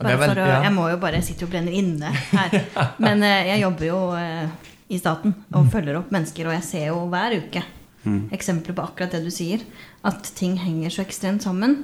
Å, 0.02 0.10
jeg 0.10 0.74
må 0.74 0.88
jo 0.90 0.98
bare 0.98 1.20
sitte 1.22 1.46
og 1.46 1.52
brenne 1.54 1.70
inne 1.78 2.10
her. 2.32 2.56
Men 2.98 3.22
uh, 3.22 3.42
jeg 3.46 3.62
jobber 3.62 3.86
jo 3.86 4.00
uh, 4.18 4.72
i 4.90 4.98
staten 4.98 5.36
og 5.52 5.68
mm. 5.68 5.70
følger 5.76 6.00
opp 6.00 6.10
mennesker, 6.16 6.50
og 6.50 6.58
jeg 6.58 6.66
ser 6.66 6.88
jo 6.90 7.04
hver 7.12 7.38
uke 7.38 7.62
mm. 8.04 8.32
eksempler 8.36 8.78
på 8.78 8.86
akkurat 8.86 9.14
det 9.16 9.24
du 9.26 9.32
sier. 9.34 9.64
At 10.08 10.34
ting 10.38 10.58
henger 10.62 10.94
så 10.94 11.06
ekstremt 11.06 11.46
sammen. 11.46 11.84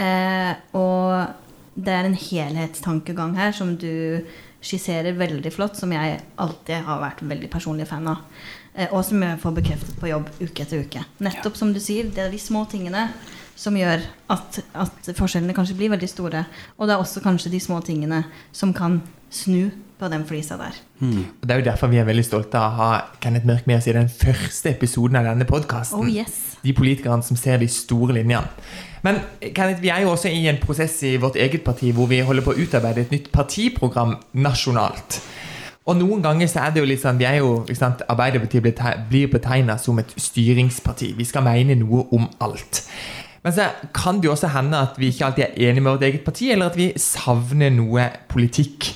Eh, 0.00 0.52
og 0.74 1.30
det 1.74 1.94
er 1.94 2.08
en 2.08 2.18
helhetstankegang 2.18 3.36
her 3.38 3.54
som 3.56 3.74
du 3.78 4.24
skisserer 4.64 5.16
veldig 5.18 5.52
flott, 5.52 5.76
som 5.76 5.92
jeg 5.92 6.20
alltid 6.40 6.86
har 6.86 7.02
vært 7.02 7.24
veldig 7.24 7.50
personlig 7.52 7.88
fan 7.90 8.08
av. 8.08 8.22
og 8.90 9.04
som 9.06 9.22
jeg 9.22 9.38
får 9.38 9.52
bekreftet 9.54 9.98
på 10.00 10.08
jobb 10.08 10.30
uke 10.40 10.64
etter 10.64 10.80
uke. 10.82 11.02
Nettopp 11.22 11.54
som 11.54 11.70
du 11.70 11.78
sier, 11.78 12.08
det 12.10 12.24
er 12.24 12.32
de 12.32 12.40
små 12.42 12.64
tingene 12.66 13.04
som 13.54 13.76
gjør 13.78 14.02
at, 14.34 14.58
at, 14.74 15.10
forskjellene 15.14 15.54
kanskje 15.54 15.76
blir 15.78 15.92
veldig 15.92 16.08
store. 16.10 16.44
Og 16.78 16.88
det 16.88 16.96
er 16.96 17.02
også 17.02 17.22
kanskje 17.22 17.52
de 17.52 17.60
små 17.62 17.80
tingene 17.86 18.24
som 18.52 18.74
kan 18.74 19.00
snu 19.30 19.70
på 19.98 20.08
den 20.10 20.24
flisa 20.26 20.56
der. 20.58 20.76
Mm. 20.98 21.24
Det 21.42 21.50
er 21.50 21.60
jo 21.60 21.66
derfor 21.68 21.92
vi 21.92 22.00
er 22.02 22.08
veldig 22.08 22.24
stolte 22.26 22.58
av 22.58 22.72
å 22.72 22.78
ha 22.78 22.88
Kenneth 23.22 23.46
Mørk 23.48 23.68
med 23.70 23.78
oss 23.78 23.88
i 23.90 23.94
den 23.96 24.10
første 24.10 24.72
episoden 24.74 25.20
av 25.20 25.28
denne 25.28 25.46
podkasten. 25.48 26.02
Oh, 26.02 26.10
yes. 26.10 26.58
De 26.64 26.74
politikerne 26.76 27.22
som 27.22 27.38
ser 27.38 27.62
de 27.62 27.68
store 27.70 28.16
linjene. 28.18 28.48
Men 29.04 29.20
Kenneth, 29.40 29.82
vi 29.84 29.92
er 29.92 30.04
jo 30.04 30.14
også 30.14 30.32
i 30.32 30.46
en 30.50 30.60
prosess 30.62 30.96
i 31.06 31.16
vårt 31.20 31.36
eget 31.36 31.64
parti 31.64 31.92
hvor 31.94 32.08
vi 32.10 32.22
holder 32.24 32.44
på 32.46 32.54
å 32.54 32.60
utarbeide 32.64 33.04
et 33.04 33.14
nytt 33.14 33.30
partiprogram 33.34 34.16
nasjonalt. 34.32 35.20
Og 35.84 35.98
noen 36.00 36.22
ganger 36.24 36.48
så 36.48 36.62
er 36.64 36.72
det 36.72 36.80
jo 36.80 36.88
litt 36.88 37.02
sånn, 37.02 37.18
vi 37.20 37.26
er 37.28 37.42
jo, 37.42 37.58
ikke 37.66 37.76
sant, 37.76 38.06
Arbeiderpartiet 38.08 38.64
blir 39.10 39.28
betegna 39.28 39.76
som 39.80 39.98
et 40.00 40.14
styringsparti. 40.16 41.10
Vi 41.18 41.26
skal 41.28 41.44
mene 41.44 41.76
noe 41.76 42.06
om 42.16 42.24
alt. 42.44 42.86
Men 43.44 43.52
så 43.52 43.66
kan 43.92 44.22
det 44.22 44.30
jo 44.30 44.32
også 44.32 44.48
hende 44.54 44.80
at 44.80 44.96
vi 44.96 45.10
ikke 45.12 45.26
alltid 45.26 45.44
er 45.44 45.68
enige 45.68 45.84
med 45.84 45.92
vårt 45.92 46.06
eget 46.08 46.24
parti, 46.24 46.48
eller 46.54 46.72
at 46.72 46.78
vi 46.80 46.86
savner 46.96 47.68
noe 47.74 48.06
politikk. 48.32 48.88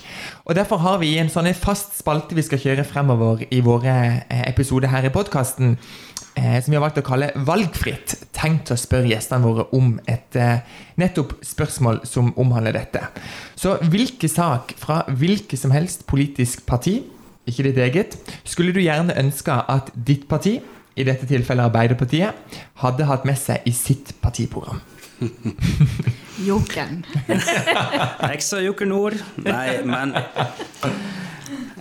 Og 0.45 0.55
Derfor 0.57 0.81
har 0.83 0.99
vi 1.03 1.14
en 1.21 1.31
sånn 1.33 1.49
fast 1.57 1.99
spalte 1.99 2.37
vi 2.37 2.45
skal 2.47 2.61
kjøre 2.62 2.87
fremover 2.88 3.45
i 3.55 3.61
våre 3.64 3.95
eh, 4.27 4.45
episoder 4.49 4.91
her 4.93 5.07
i 5.07 5.12
podkasten, 5.14 5.77
eh, 6.38 6.57
som 6.62 6.73
vi 6.73 6.79
har 6.79 6.85
valgt 6.85 7.01
å 7.03 7.07
kalle 7.07 7.31
Valgfritt. 7.49 8.17
Tenkt 8.37 8.73
å 8.73 8.79
spørre 8.81 9.11
gjestene 9.11 9.45
våre 9.45 9.69
om 9.77 9.95
et 10.09 10.38
eh, 10.38 10.64
nettopp 11.01 11.37
spørsmål 11.47 12.03
som 12.09 12.33
omhandler 12.41 12.79
dette. 12.79 13.05
Så 13.59 13.77
hvilken 13.93 14.33
sak 14.33 14.75
fra 14.81 15.03
hvilket 15.09 15.61
som 15.61 15.75
helst 15.75 16.07
politisk 16.11 16.67
parti, 16.69 17.01
ikke 17.49 17.69
ditt 17.71 17.81
eget, 17.81 18.19
skulle 18.45 18.75
du 18.77 18.83
gjerne 18.83 19.17
ønske 19.21 19.55
at 19.73 19.93
ditt 19.95 20.27
parti 20.29 20.59
i 20.99 21.07
dette 21.07 21.29
tilfellet 21.31 21.71
Arbeiderpartiet, 21.71 22.57
hadde 22.83 23.07
hatt 23.09 23.29
med 23.29 23.38
seg 23.41 23.64
i 23.69 23.75
sitt 23.77 24.17
partiprogram? 24.25 24.83
Jokeren. 26.46 27.05
Ekstra 28.31 28.61
Joker 28.66 28.87
Nord. 28.87 29.18
Nei, 29.42 29.81
men 29.87 30.14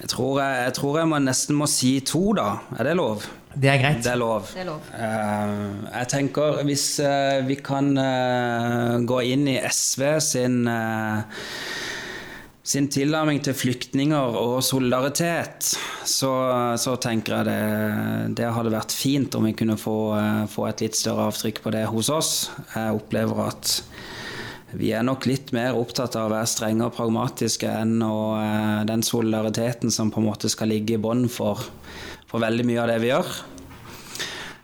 jeg 0.02 0.10
tror 0.10 0.40
jeg, 0.42 0.62
jeg 0.66 0.74
tror 0.78 1.02
jeg, 1.02 1.10
må 1.12 1.20
nesten 1.22 1.58
må 1.60 1.68
si 1.70 1.98
to, 2.06 2.32
da. 2.38 2.54
Er 2.78 2.90
det 2.90 2.96
lov? 2.98 3.26
Det 3.58 3.72
er 3.72 3.82
greit. 3.82 4.04
Det 4.06 4.12
er 4.14 4.20
lov. 4.22 4.48
Det 4.54 4.62
er 4.62 4.70
lov. 4.70 4.88
Uh, 4.94 5.90
jeg 5.90 6.10
tenker 6.14 6.62
hvis 6.68 6.86
uh, 7.02 7.42
vi 7.48 7.58
kan 7.60 7.92
uh, 7.98 8.98
gå 9.08 9.22
inn 9.34 9.50
i 9.52 9.58
SV 9.66 10.08
sin 10.24 10.64
sin 12.68 12.90
tilnærming 12.92 13.40
til 13.40 13.56
flyktninger 13.56 14.34
og 14.36 14.58
solidaritet, 14.66 15.70
så, 16.04 16.32
så 16.76 16.98
tenker 17.00 17.38
jeg 17.38 17.48
det, 17.48 18.34
det, 18.42 18.50
hadde 18.52 18.74
vært 18.74 18.92
fint 18.92 19.38
om 19.40 19.48
vi 19.48 19.54
kunne 19.56 19.78
få, 19.80 19.96
få, 20.52 20.66
et 20.68 20.84
litt 20.84 21.00
større 21.00 21.30
avtrykk 21.30 21.62
på 21.64 21.72
det 21.72 21.86
hos 21.88 22.10
oss. 22.12 22.32
Jeg 22.74 23.00
opplever 23.00 23.40
at 23.46 23.78
vi 24.76 24.90
er 24.92 25.04
nok 25.06 25.26
litt 25.30 25.54
mer 25.56 25.78
opptatt 25.80 26.18
av 26.20 26.28
å 26.28 26.34
være 26.34 26.50
strenge 26.50 26.88
og 26.88 26.96
pragmatiske 26.98 27.70
enn 27.72 28.02
å, 28.04 28.36
eh, 28.42 28.82
den 28.90 29.04
solidariteten 29.04 29.92
som 29.92 30.12
på 30.12 30.20
en 30.20 30.28
måte 30.28 30.52
skal 30.52 30.68
ligge 30.68 30.98
i 30.98 31.02
bånn 31.02 31.30
for, 31.32 31.62
for 32.28 32.44
veldig 32.44 32.66
mye 32.68 32.82
av 32.84 32.92
det 32.92 32.98
vi 33.00 33.14
gjør. 33.14 33.30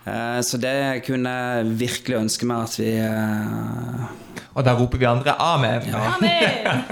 Eh, 0.04 0.42
så 0.44 0.60
det 0.60 1.06
kunne 1.08 1.32
jeg 1.32 1.78
virkelig 1.80 2.20
ønske 2.20 2.50
meg 2.50 2.66
at 2.66 2.76
vi 2.76 2.90
eh, 3.00 4.02
Og 4.54 4.66
da 4.68 4.74
roper 4.76 5.00
vi 5.00 5.08
andre 5.08 5.34
amen. 5.40 5.88
Amen! 5.96 6.84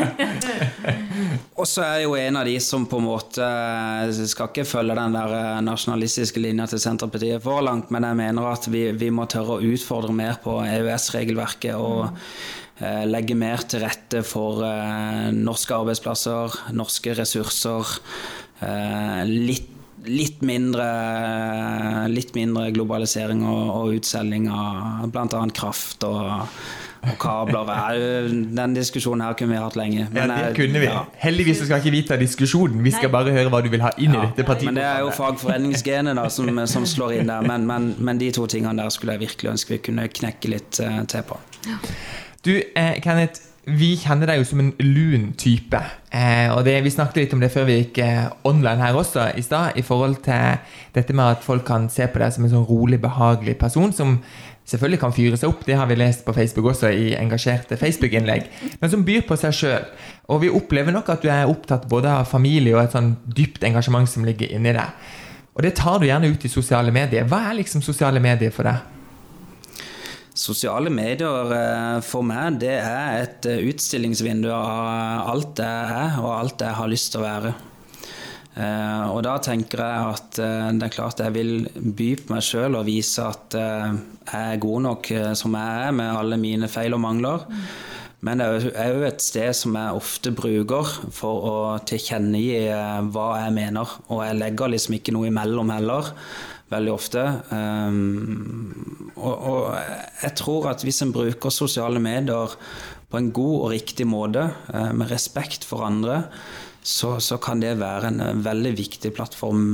Og 1.60 1.68
så 1.68 1.84
er 1.84 2.00
jeg 2.00 2.08
jo 2.08 2.16
en 2.16 2.40
av 2.40 2.48
de 2.48 2.56
som 2.64 2.88
på 2.90 2.98
en 2.98 3.06
måte 3.06 3.50
skal 4.32 4.48
ikke 4.50 4.66
følge 4.66 4.96
den 4.98 5.14
der 5.14 5.60
nasjonalistiske 5.62 6.42
linja 6.42 6.66
til 6.72 6.82
Senterpartiet 6.82 7.44
for 7.44 7.62
langt, 7.62 7.92
men 7.94 8.08
jeg 8.08 8.18
mener 8.18 8.48
at 8.50 8.66
vi, 8.72 8.88
vi 8.98 9.12
må 9.14 9.28
tørre 9.30 9.60
å 9.60 9.68
utfordre 9.76 10.16
mer 10.16 10.40
på 10.42 10.56
EØS-regelverket 10.64 11.76
og 11.76 12.10
legge 12.80 13.36
mer 13.38 13.62
til 13.70 13.84
rette 13.84 14.24
for 14.26 14.64
eh, 14.66 15.30
norske 15.36 15.76
arbeidsplasser, 15.76 16.56
norske 16.78 17.14
ressurser. 17.20 17.98
Eh, 18.62 19.22
litt 19.28 19.70
litt 20.02 20.42
mindre, 20.42 20.86
litt 22.10 22.34
mindre 22.38 22.72
globalisering 22.74 23.44
og, 23.46 23.68
og 23.76 23.98
utselging 24.00 24.48
av 24.50 25.12
bl.a. 25.14 25.42
kraft 25.54 26.06
og, 26.08 26.32
og 27.06 27.18
kabler. 27.22 27.70
Den 28.58 28.74
diskusjonen 28.78 29.26
her 29.26 29.38
kunne 29.38 29.56
vi 29.56 29.62
hatt 29.62 29.78
lenge. 29.78 30.08
Ja, 30.08 30.26
det 30.32 30.56
kunne 30.58 30.82
vi. 30.82 30.90
ja. 30.90 31.04
Heldigvis 31.22 31.62
så 31.62 31.70
skal 31.70 31.84
ikke 31.84 31.94
vi 31.94 32.02
ta 32.08 32.18
diskusjonen. 32.22 32.82
Vi 32.86 32.96
skal 32.96 33.14
bare 33.14 33.34
høre 33.36 33.54
hva 33.54 33.62
du 33.62 33.70
vil 33.74 33.86
ha 33.86 33.94
inn 34.02 34.16
i 34.16 34.24
dette 34.24 34.48
partiet. 34.48 34.72
Men 34.72 34.82
det 34.82 34.88
er 34.90 35.06
jo 35.06 35.14
fagforeningsgenet 35.18 36.18
da, 36.18 36.26
som, 36.34 36.50
som 36.74 36.88
slår 36.90 37.20
inn 37.20 37.32
der. 37.32 37.46
Men, 37.46 37.70
men, 37.70 37.94
men 38.02 38.22
de 38.22 38.32
to 38.36 38.48
tingene 38.50 38.82
der 38.82 38.94
skulle 38.94 39.18
jeg 39.18 39.28
virkelig 39.28 39.54
ønske 39.56 39.78
vi 39.78 39.84
kunne 39.92 40.10
knekke 40.10 40.56
litt 40.56 40.82
eh, 40.82 41.02
til 41.12 41.30
på. 41.30 41.38
Du, 42.42 42.64
eh, 42.76 42.96
Kenneth, 43.02 43.42
vi 43.70 43.92
kjenner 44.02 44.26
deg 44.32 44.40
jo 44.40 44.46
som 44.50 44.62
en 44.64 44.72
lun 44.82 45.28
type. 45.38 45.78
Eh, 46.10 46.50
og 46.50 46.64
det, 46.66 46.80
Vi 46.84 46.90
snakket 46.90 47.16
litt 47.16 47.34
om 47.34 47.40
det 47.40 47.52
før 47.54 47.68
vi 47.68 47.76
gikk 47.78 48.00
eh, 48.02 48.32
online 48.44 48.82
her 48.82 48.98
også 48.98 49.28
i 49.38 49.44
stad, 49.46 49.78
i 49.78 49.84
forhold 49.86 50.24
til 50.26 50.58
dette 50.96 51.14
med 51.14 51.38
at 51.38 51.44
folk 51.44 51.64
kan 51.66 51.86
se 51.90 52.08
på 52.08 52.18
deg 52.18 52.34
som 52.34 52.44
en 52.48 52.50
sånn 52.56 52.66
rolig, 52.66 52.98
behagelig 53.02 53.60
person 53.60 53.94
som 53.94 54.18
selvfølgelig 54.66 55.00
kan 55.00 55.14
fyre 55.14 55.38
seg 55.38 55.52
opp, 55.52 55.62
det 55.68 55.78
har 55.78 55.86
vi 55.86 56.00
lest 56.00 56.26
på 56.26 56.34
Facebook 56.34 56.72
også 56.72 56.90
i 56.90 57.12
engasjerte 57.14 57.78
Facebook-innlegg, 57.78 58.48
men 58.80 58.90
som 58.90 59.06
byr 59.06 59.22
på 59.28 59.38
seg 59.38 59.54
sjøl. 59.54 59.86
Og 60.34 60.42
vi 60.42 60.50
opplever 60.50 60.96
nok 60.96 61.10
at 61.10 61.22
du 61.22 61.30
er 61.30 61.50
opptatt 61.50 61.86
både 61.90 62.10
av 62.10 62.30
familie 62.30 62.74
og 62.74 62.86
et 62.86 62.96
sånn 62.96 63.16
dypt 63.26 63.66
engasjement 63.68 64.10
som 64.10 64.26
ligger 64.26 64.50
inni 64.50 64.74
deg. 64.74 65.14
Og 65.54 65.62
det 65.62 65.76
tar 65.78 66.00
du 66.00 66.08
gjerne 66.08 66.32
ut 66.32 66.46
i 66.46 66.50
sosiale 66.50 66.94
medier. 66.96 67.28
Hva 67.30 67.44
er 67.50 67.60
liksom 67.60 67.86
sosiale 67.86 68.24
medier 68.24 68.54
for 68.56 68.66
deg? 68.66 69.01
Sosiale 70.42 70.90
medier 70.90 71.52
eh, 71.54 71.98
for 72.06 72.26
meg, 72.26 72.58
det 72.64 72.74
er 72.80 73.20
et 73.22 73.46
eh, 73.52 73.60
utstillingsvindu 73.70 74.50
av 74.50 75.28
alt 75.36 75.62
jeg 75.62 75.92
er, 76.00 76.16
og 76.24 76.32
alt 76.34 76.64
jeg 76.66 76.78
har 76.80 76.90
lyst 76.90 77.12
til 77.14 77.22
å 77.22 77.28
være. 77.28 77.52
Eh, 78.52 79.04
Og 79.12 79.22
da 79.24 79.38
tenker 79.44 79.84
jeg 79.86 80.16
at 80.16 80.40
eh, 80.42 80.72
det 80.80 80.88
er 80.90 80.96
klart 80.98 81.22
jeg 81.24 81.36
vil 81.38 81.54
by 81.96 82.10
på 82.24 82.34
meg 82.34 82.44
sjøl 82.48 82.80
og 82.80 82.88
vise 82.90 83.24
at 83.24 83.56
eh, 83.60 83.94
jeg 84.32 84.56
er 84.58 84.62
god 84.66 84.86
nok 84.88 85.12
eh, 85.16 85.32
som 85.38 85.56
jeg 85.56 85.86
er, 85.88 85.96
med 86.02 86.10
alle 86.18 86.42
mine 86.42 86.72
feil 86.72 86.98
og 86.98 87.04
mangler. 87.06 87.46
Men 88.22 88.38
det 88.42 88.48
er 88.48 88.66
er 88.84 89.06
et 89.08 89.24
sted 89.24 89.54
som 89.58 89.74
jeg 89.78 89.98
ofte 89.98 90.34
bruker 90.38 90.90
for 91.16 91.48
å 91.52 91.56
tilkjennegi 91.90 92.66
eh, 92.68 93.00
hva 93.14 93.30
jeg 93.46 93.56
mener. 93.62 93.94
Og 94.10 94.26
jeg 94.26 94.38
legger 94.42 94.74
liksom 94.74 94.98
ikke 95.00 95.16
noe 95.16 95.30
imellom 95.32 95.72
heller, 95.74 96.12
veldig 96.72 96.94
ofte. 96.94 97.26
Um, 97.52 99.12
og, 99.16 99.36
og 99.36 99.62
jeg 100.24 100.34
tror 100.40 100.72
at 100.72 100.86
hvis 100.86 101.02
en 101.06 101.14
bruker 101.16 101.54
sosiale 101.54 102.02
medier 102.04 102.56
på 103.12 103.20
en 103.20 103.32
god 103.36 103.56
og 103.60 103.72
riktig 103.74 104.08
måte, 104.08 104.48
eh, 104.72 104.92
med 104.96 105.12
respekt 105.12 105.66
for 105.68 105.84
andre, 105.84 106.24
så, 106.84 107.20
så 107.22 107.38
kan 107.38 107.62
det 107.62 107.76
være 107.78 108.10
en 108.10 108.22
eh, 108.26 108.38
veldig 108.42 108.72
viktig 108.80 109.12
plattform 109.14 109.66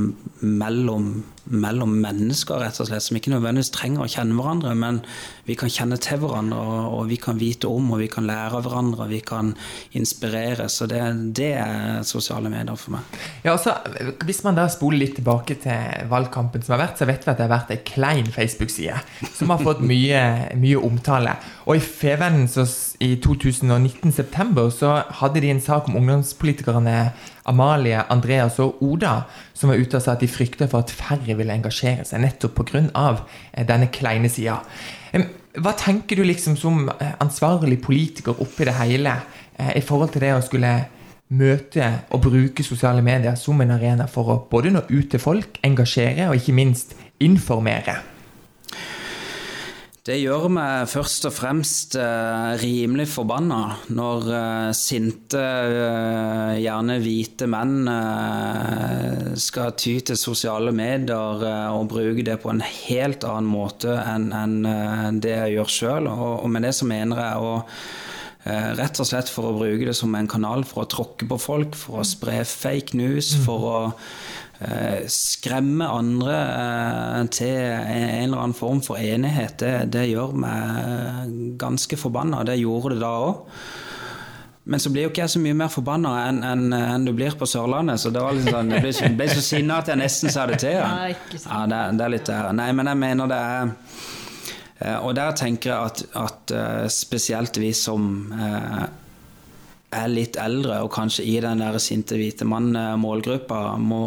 mellom, 0.44 1.06
mellom 1.48 1.94
mennesker, 2.02 2.60
rett 2.60 2.76
og 2.82 2.90
slett, 2.90 3.06
som 3.06 3.16
ikke 3.16 3.32
nødvendigvis 3.32 3.72
trenger 3.72 4.04
å 4.04 4.10
kjenne 4.12 4.36
hverandre, 4.36 4.74
men 4.76 5.00
vi 5.48 5.56
kan 5.56 5.72
kjenne 5.72 5.96
til 6.04 6.20
hverandre, 6.20 6.58
og, 6.92 7.06
vi 7.08 7.16
kan 7.20 7.40
vite 7.40 7.70
om, 7.72 7.86
og 7.94 8.02
vi 8.02 8.10
kan 8.12 8.28
lære 8.28 8.60
av 8.60 8.66
hverandre, 8.66 9.08
vi 9.08 9.22
kan 9.24 9.54
inspirere. 9.96 10.68
Så 10.68 10.84
det, 10.90 11.00
det 11.38 11.54
er 11.62 12.04
sosiale 12.04 12.52
medier 12.52 12.76
for 12.76 12.98
meg. 12.98 13.16
Ja, 13.46 13.54
altså, 13.54 13.78
Hvis 14.28 14.42
man 14.44 14.58
da 14.58 14.66
spoler 14.72 15.00
litt 15.06 15.16
tilbake 15.16 15.56
til 15.62 16.10
valgkampen 16.12 16.64
som 16.64 16.76
har 16.76 16.84
vært, 16.84 17.00
så 17.00 17.08
vet 17.08 17.24
vi 17.24 17.32
at 17.32 17.40
det 17.40 17.46
har 17.46 17.54
vært 17.54 17.72
ei 17.72 17.80
klein 17.88 18.28
Facebook-side 18.34 19.00
som 19.38 19.54
har 19.54 19.64
fått 19.64 19.80
mye, 19.80 20.22
mye 20.60 20.84
omtale. 20.84 21.38
Og 21.64 21.80
i 21.80 21.84
Fevennen 21.84 22.48
så 22.52 22.68
i 22.98 23.14
2019 23.22 24.12
september 24.12 24.70
så 24.74 24.96
hadde 25.20 25.40
de 25.42 25.52
en 25.52 25.60
sak 25.62 25.86
om 25.86 25.96
ungdomspolitikerne 26.00 27.12
Amalie, 27.46 28.00
Andreas 28.10 28.58
og 28.58 28.82
Oda, 28.82 29.20
som 29.54 29.70
var 29.70 29.78
ute 29.78 30.00
og 30.00 30.02
sa 30.02 30.16
at 30.16 30.24
de 30.24 30.30
frykta 30.30 30.66
for 30.66 30.82
at 30.82 30.90
færre 30.90 31.36
ville 31.38 31.54
engasjere 31.54 32.06
seg, 32.08 32.24
nettopp 32.24 32.58
pga. 32.58 32.82
eh, 33.52 33.66
denne 33.66 33.86
kleine 33.94 34.28
sida. 34.28 34.58
Hva 35.58 35.72
tenker 35.78 36.16
du 36.16 36.24
liksom 36.26 36.56
som 36.56 36.88
eh, 36.88 37.14
ansvarlig 37.22 37.80
politiker 37.82 38.42
oppi 38.42 38.66
det 38.66 38.74
hele 38.74 39.14
eh, 39.56 39.76
i 39.78 39.80
forhold 39.80 40.10
til 40.12 40.26
det 40.26 40.34
å 40.34 40.42
skulle 40.42 40.74
møte 41.28 41.92
og 42.10 42.22
bruke 42.24 42.64
sosiale 42.64 43.02
medier 43.02 43.36
som 43.36 43.60
en 43.60 43.70
arena 43.70 44.06
for 44.10 44.32
å 44.32 44.42
både 44.50 44.72
nå 44.74 44.86
ut 44.90 45.10
til 45.10 45.20
folk, 45.20 45.60
engasjere 45.62 46.30
og 46.30 46.40
ikke 46.40 46.56
minst 46.56 46.96
informere. 47.20 48.17
Det 50.08 50.16
gjør 50.16 50.46
meg 50.48 50.86
først 50.88 51.26
og 51.28 51.34
fremst 51.36 51.92
eh, 52.00 52.54
rimelig 52.62 53.10
forbanna 53.12 53.58
når 53.92 54.30
eh, 54.32 54.68
sinte, 54.72 55.42
eh, 55.42 56.54
gjerne 56.62 56.96
hvite 57.04 57.44
menn 57.52 57.90
eh, 57.92 59.34
skal 59.36 59.74
ty 59.76 59.98
til 60.08 60.16
sosiale 60.16 60.72
medier 60.72 61.44
eh, 61.44 61.76
og 61.76 61.90
bruke 61.92 62.24
det 62.24 62.38
på 62.40 62.54
en 62.54 62.64
helt 62.64 63.26
annen 63.28 63.52
måte 63.52 63.98
enn 64.00 64.30
en, 64.32 64.56
eh, 64.64 65.10
det 65.20 65.34
jeg 65.34 65.58
gjør 65.58 65.74
sjøl. 65.76 66.08
Og, 66.14 66.32
og 66.38 66.48
med 66.56 66.64
det 66.64 66.72
så 66.78 66.88
mener 66.88 67.24
jeg 67.26 67.48
å 67.50 67.56
Rett 68.48 68.96
og 69.02 69.04
slett 69.04 69.28
for 69.28 69.50
å 69.50 69.56
bruke 69.58 69.84
det 69.84 69.92
som 69.98 70.14
en 70.16 70.28
kanal 70.30 70.62
for 70.64 70.86
å 70.86 70.88
tråkke 70.88 71.26
på 71.28 71.36
folk, 71.42 71.74
for 71.76 72.00
å 72.00 72.04
spre 72.06 72.38
fake 72.48 72.96
news, 72.96 73.34
for 73.44 73.66
å 73.68 73.80
skremme 75.06 75.86
andre 75.86 76.34
eh, 76.34 77.26
til 77.30 77.52
en 77.54 78.24
eller 78.24 78.40
annen 78.42 78.56
form 78.58 78.80
for 78.82 78.98
enighet, 78.98 79.54
det, 79.62 79.74
det 79.94 80.08
gjør 80.10 80.34
meg 80.34 81.36
ganske 81.60 81.98
forbanna. 82.00 82.42
Det 82.46 82.58
gjorde 82.58 82.96
det 82.96 83.04
da 83.04 83.12
òg. 83.28 83.44
Men 84.68 84.82
så 84.82 84.90
blir 84.92 85.06
jo 85.06 85.08
ikke 85.08 85.22
jeg 85.22 85.32
så 85.32 85.40
mye 85.40 85.56
mer 85.56 85.70
forbanna 85.72 86.10
enn 86.26 86.42
en, 86.44 86.64
en 86.76 87.06
du 87.06 87.14
blir 87.16 87.32
på 87.40 87.46
Sørlandet. 87.48 88.02
Så 88.02 88.10
det 88.12 88.20
var 88.20 88.34
liksom 88.36 88.52
sånn, 88.52 88.74
jeg 88.74 88.84
ble, 88.84 89.10
ble 89.16 89.28
så 89.32 89.44
sinna 89.46 89.78
at 89.80 89.88
jeg 89.88 90.00
nesten 90.02 90.34
sa 90.34 90.44
det 90.50 90.58
til 90.60 90.76
sant. 90.76 91.46
Ja, 91.46 91.62
det, 91.70 91.78
det 91.96 92.04
er 92.04 92.12
litt 92.12 92.28
der. 92.28 92.50
Nei, 92.58 92.68
men 92.76 92.90
jeg 92.90 93.00
mener 93.00 93.30
det 93.30 93.38
er 93.38 93.70
eh, 93.70 94.98
Og 94.98 95.14
der 95.16 95.32
tenker 95.40 95.72
jeg 95.72 95.92
at, 95.92 96.02
at 96.20 96.56
eh, 96.58 96.84
spesielt 96.92 97.56
vi 97.62 97.72
som 97.72 98.10
eh, 98.36 98.82
er 99.94 100.10
litt 100.12 100.36
eldre, 100.40 100.82
og 100.84 100.92
kanskje 100.92 101.24
i 101.24 101.38
den 101.40 101.62
der 101.62 101.78
sinte 101.80 102.18
hvite 102.18 102.44
mann-målgruppa, 102.48 103.62
må, 103.80 104.02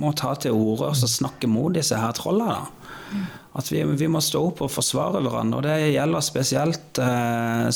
må 0.00 0.12
ta 0.16 0.32
til 0.40 0.56
orde 0.56 0.92
og 0.92 1.10
snakke 1.10 1.50
mot 1.50 1.74
disse 1.76 1.98
her 2.00 2.16
trollene. 2.16 2.62
At 3.52 3.68
vi, 3.68 3.82
vi 3.84 4.08
må 4.08 4.22
stå 4.24 4.40
opp 4.48 4.62
og 4.64 4.72
forsvare 4.72 5.20
hverandre. 5.20 5.58
Og 5.58 5.66
det 5.66 5.92
gjelder 5.92 6.24
spesielt 6.24 7.00
eh, 7.04 7.68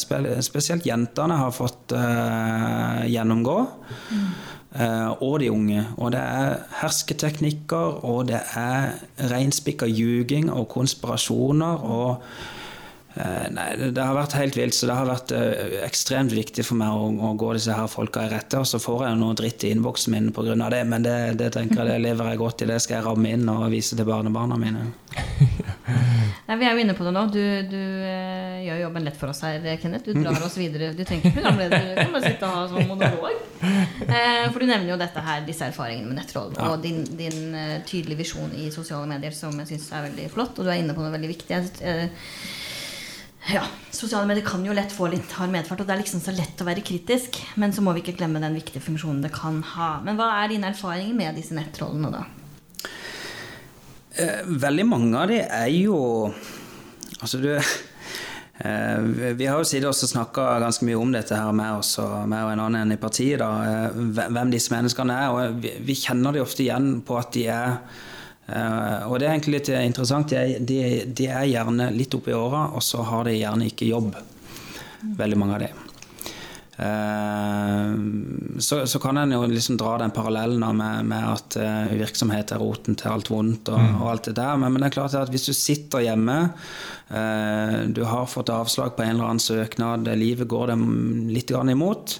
Spesielt 0.46 0.88
jentene 0.88 1.36
har 1.36 1.52
fått 1.52 1.92
eh, 1.92 3.02
gjennomgå. 3.12 3.58
Eh, 4.72 5.10
og 5.20 5.36
de 5.42 5.50
unge. 5.52 5.84
Og 6.00 6.14
det 6.16 6.22
er 6.24 6.56
hersketeknikker, 6.80 8.00
og 8.08 8.30
det 8.32 8.40
er 8.56 8.96
reinspikka 9.28 9.88
ljuging 9.92 10.48
og 10.48 10.70
konspirasjoner. 10.72 11.84
og 11.84 12.24
Nei, 13.16 13.70
det, 13.80 13.96
har 13.96 14.12
vært 14.12 14.34
helt 14.36 14.56
vilt, 14.58 14.76
så 14.76 14.90
det 14.90 14.96
har 14.98 15.08
vært 15.08 15.32
eh, 15.32 15.78
ekstremt 15.86 16.34
viktig 16.36 16.64
for 16.66 16.76
meg 16.76 16.92
å, 16.92 17.08
å 17.08 17.32
gå 17.38 17.54
disse 17.56 17.72
her 17.72 17.88
folka 17.88 18.26
i 18.26 18.32
rette. 18.32 18.60
Og 18.60 18.68
så 18.68 18.80
får 18.82 19.06
jeg 19.06 19.14
jo 19.14 19.20
noe 19.22 19.36
dritt 19.38 19.64
i 19.64 19.72
innboksen 19.72 20.12
min 20.12 20.28
pga. 20.36 20.56
det, 20.74 20.82
men 20.84 21.06
det, 21.06 21.16
det 21.40 21.52
tenker 21.56 21.80
jeg 21.80 21.94
det 21.94 22.02
lever 22.04 22.32
jeg 22.32 22.42
godt 22.42 22.64
i. 22.64 22.68
Det 22.72 22.80
skal 22.84 22.98
jeg 22.98 23.06
ramme 23.08 23.32
inn 23.32 23.48
og 23.48 23.70
vise 23.72 23.96
til 23.96 24.08
barnebarna 24.08 24.60
mine. 24.60 24.90
Nei, 26.46 26.58
vi 26.60 26.66
er 26.68 26.76
jo 26.76 26.82
inne 26.84 26.94
på 26.94 27.06
det 27.06 27.12
nå. 27.16 27.24
Du, 27.32 27.42
du 27.72 27.80
eh, 27.80 28.60
gjør 28.66 28.84
jobben 28.84 29.08
lett 29.08 29.16
for 29.18 29.32
oss 29.32 29.40
her, 29.46 29.64
Kenneth. 29.80 30.06
Du 30.06 30.20
drar 30.20 30.44
oss 30.44 30.58
videre. 30.60 30.92
Du 30.94 31.02
trenger 31.02 31.30
ikke 31.30 31.40
programleder. 31.40 31.88
Du 31.88 32.02
kan 32.02 32.12
bare 32.14 32.34
sitte 32.34 32.50
og 32.50 32.58
ha 32.58 32.66
sånn 32.70 32.90
monolog. 32.92 33.40
Eh, 34.06 34.44
for 34.52 34.60
du 34.60 34.68
nevner 34.68 34.92
jo 34.92 35.00
dette 35.00 35.24
her, 35.24 35.40
disse 35.46 35.66
erfaringene 35.70 36.10
med 36.10 36.20
nettroll 36.20 36.52
og 36.66 36.76
din, 36.84 37.00
din 37.16 37.56
uh, 37.56 37.78
tydelige 37.88 38.20
visjon 38.20 38.52
i 38.54 38.68
sosiale 38.74 39.08
medier, 39.08 39.32
som 39.34 39.56
jeg 39.62 39.72
syns 39.72 39.88
er 39.96 40.06
veldig 40.10 40.28
flott. 40.34 40.60
Og 40.60 40.68
du 40.68 40.70
er 40.70 40.82
inne 40.82 40.94
på 40.94 41.02
noe 41.02 41.14
veldig 41.16 41.32
viktig. 41.32 41.56
Jeg, 41.56 41.72
eh, 41.80 42.65
ja, 43.52 43.62
Sosiale 43.90 44.26
medier 44.28 44.44
kan 44.44 44.64
jo 44.66 44.72
lett 44.76 44.92
få 44.92 45.06
litt 45.12 45.30
hard 45.38 45.50
medfart, 45.54 45.80
og 45.80 45.86
det 45.88 45.94
er 45.94 46.02
liksom 46.02 46.20
så 46.20 46.32
lett 46.36 46.60
å 46.60 46.66
være 46.68 46.82
kritisk. 46.84 47.38
Men 47.56 47.72
så 47.72 47.80
må 47.84 47.94
vi 47.96 48.02
ikke 48.02 48.16
glemme 48.18 48.40
den 48.42 48.54
viktige 48.58 48.82
funksjonen 48.84 49.22
det 49.24 49.32
kan 49.32 49.62
ha. 49.74 50.00
Men 50.04 50.18
hva 50.18 50.30
er 50.42 50.48
dine 50.52 50.68
erfaringer 50.72 51.14
med 51.16 51.38
disse 51.38 51.54
nettrollene, 51.56 52.10
da? 52.12 52.24
Eh, 54.16 54.42
Veldig 54.46 54.86
mange 54.88 55.16
av 55.20 55.28
de 55.28 55.40
er 55.44 55.68
jo 55.74 55.96
Altså, 57.20 57.38
du 57.40 57.48
eh, 57.56 59.32
vi- 59.36 59.46
har 59.46 59.58
jo 59.58 59.64
siden 59.64 59.88
også 59.88 60.06
snakka 60.10 60.58
ganske 60.60 60.84
mye 60.84 60.98
om 61.00 61.12
dette 61.12 61.36
her 61.36 61.52
med 61.52 61.78
oss 61.78 61.94
og 61.98 62.28
med 62.28 62.38
en 62.52 62.60
annen 62.60 62.92
i 62.92 62.96
partiet. 63.00 63.38
da, 63.38 63.50
eh, 63.64 63.90
Hvem 64.28 64.50
disse 64.52 64.70
menneskene 64.72 65.12
er. 65.16 65.30
og 65.30 65.60
vi 65.62 65.94
kjenner 65.94 66.32
de 66.32 66.40
ofte 66.40 66.64
igjen 66.64 67.00
på 67.02 67.18
at 67.18 67.32
de 67.32 67.46
er 67.48 67.78
eh, 68.46 69.06
Og 69.08 69.18
det 69.18 69.28
er 69.28 69.34
egentlig 69.34 69.58
litt 69.60 69.72
interessant. 69.74 70.30
De 70.30 70.38
er, 70.38 70.60
de, 70.60 70.78
de 71.06 71.28
er 71.30 71.50
gjerne 71.50 71.90
litt 71.96 72.14
oppi 72.18 72.34
åra, 72.36 72.68
og 72.76 72.84
så 72.84 73.04
har 73.06 73.28
de 73.28 73.36
gjerne 73.38 73.70
ikke 73.70 73.90
jobb. 73.90 74.14
veldig 75.16 75.38
mange 75.38 75.54
av 75.54 75.66
de. 75.66 75.74
Uh, 76.76 77.96
så, 78.58 78.86
så 78.86 78.98
kan 79.00 79.16
en 79.16 79.32
jo 79.32 79.38
liksom 79.48 79.78
dra 79.80 79.94
den 79.98 80.12
parallellen 80.12 80.76
med, 80.76 81.06
med 81.08 81.24
at 81.24 81.56
uh, 81.56 81.94
virksomhet 81.96 82.52
er 82.52 82.60
roten 82.60 82.98
til 83.00 83.14
alt 83.14 83.30
vondt 83.32 83.70
og, 83.72 83.80
og 84.02 84.10
alt 84.10 84.28
det 84.28 84.36
der. 84.36 84.58
Men, 84.60 84.74
men, 84.74 84.82
det 84.84 84.90
er 84.90 84.96
klart 84.98 85.16
at 85.16 85.32
hvis 85.32 85.48
du 85.48 85.54
sitter 85.56 86.04
hjemme, 86.04 86.36
uh, 87.08 87.78
du 87.88 88.02
har 88.04 88.28
fått 88.28 88.52
avslag 88.52 88.92
på 88.96 89.06
en 89.06 89.14
eller 89.14 89.30
annen 89.30 89.42
søknad, 89.42 90.12
livet 90.20 90.50
går 90.52 90.74
dem 90.74 90.86
litt 91.32 91.54
imot, 91.56 92.18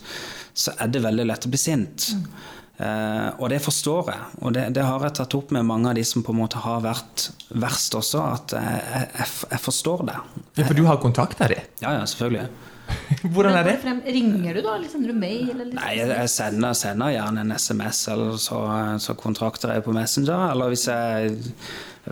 så 0.57 0.73
er 0.81 0.89
det 0.89 1.05
veldig 1.05 1.29
lett 1.29 1.45
å 1.45 1.53
bli 1.53 1.61
sint. 1.61 2.11
Mm. 2.17 2.29
Uh, 2.77 3.33
og 3.41 3.49
det 3.49 3.63
forstår 3.65 4.11
jeg, 4.13 4.25
og 4.45 4.53
det, 4.53 4.67
det, 4.77 4.83
har 4.85 5.01
jeg 5.07 5.15
tatt 5.17 5.35
opp 5.39 5.53
med 5.57 5.65
mange 5.65 5.89
av 5.89 5.97
de 5.97 6.03
som 6.05 6.21
på 6.21 6.35
en 6.35 6.43
måte 6.43 6.61
har 6.61 6.83
vært 6.85 7.31
verst 7.57 7.97
også, 7.97 8.21
at 8.35 8.53
jeg, 8.53 9.07
jeg, 9.17 9.29
jeg 9.55 9.63
forstår 9.65 10.05
det. 10.11 10.17
Ja, 10.59 10.67
For 10.67 10.77
du 10.77 10.85
har 10.85 11.01
kontakta 11.01 11.49
dem? 11.49 11.65
Ja, 11.81 11.95
ja, 11.97 12.05
selvfølgelig. 12.05 12.51
Hvordan 13.35 13.57
er 13.57 13.65
det? 13.67 13.77
Ringer 14.05 14.59
du, 14.59 14.61
da? 14.61 14.77
Eller 14.77 14.91
sender 14.93 15.11
du 15.11 15.19
mail? 15.19 15.49
Eller 15.55 15.73
Nei, 15.75 15.93
jeg 15.99 16.31
sender, 16.31 16.77
sender, 16.79 17.15
gjerne 17.17 17.43
en 17.47 17.57
SMS, 17.57 18.03
eller 18.13 18.37
så, 18.45 18.61
så 19.03 19.17
kontrakter 19.19 19.73
jeg 19.75 19.85
på 19.87 19.97
Messenger. 19.97 20.51
Eller 20.53 20.71
hvis 20.75 20.87
jeg 20.91 21.41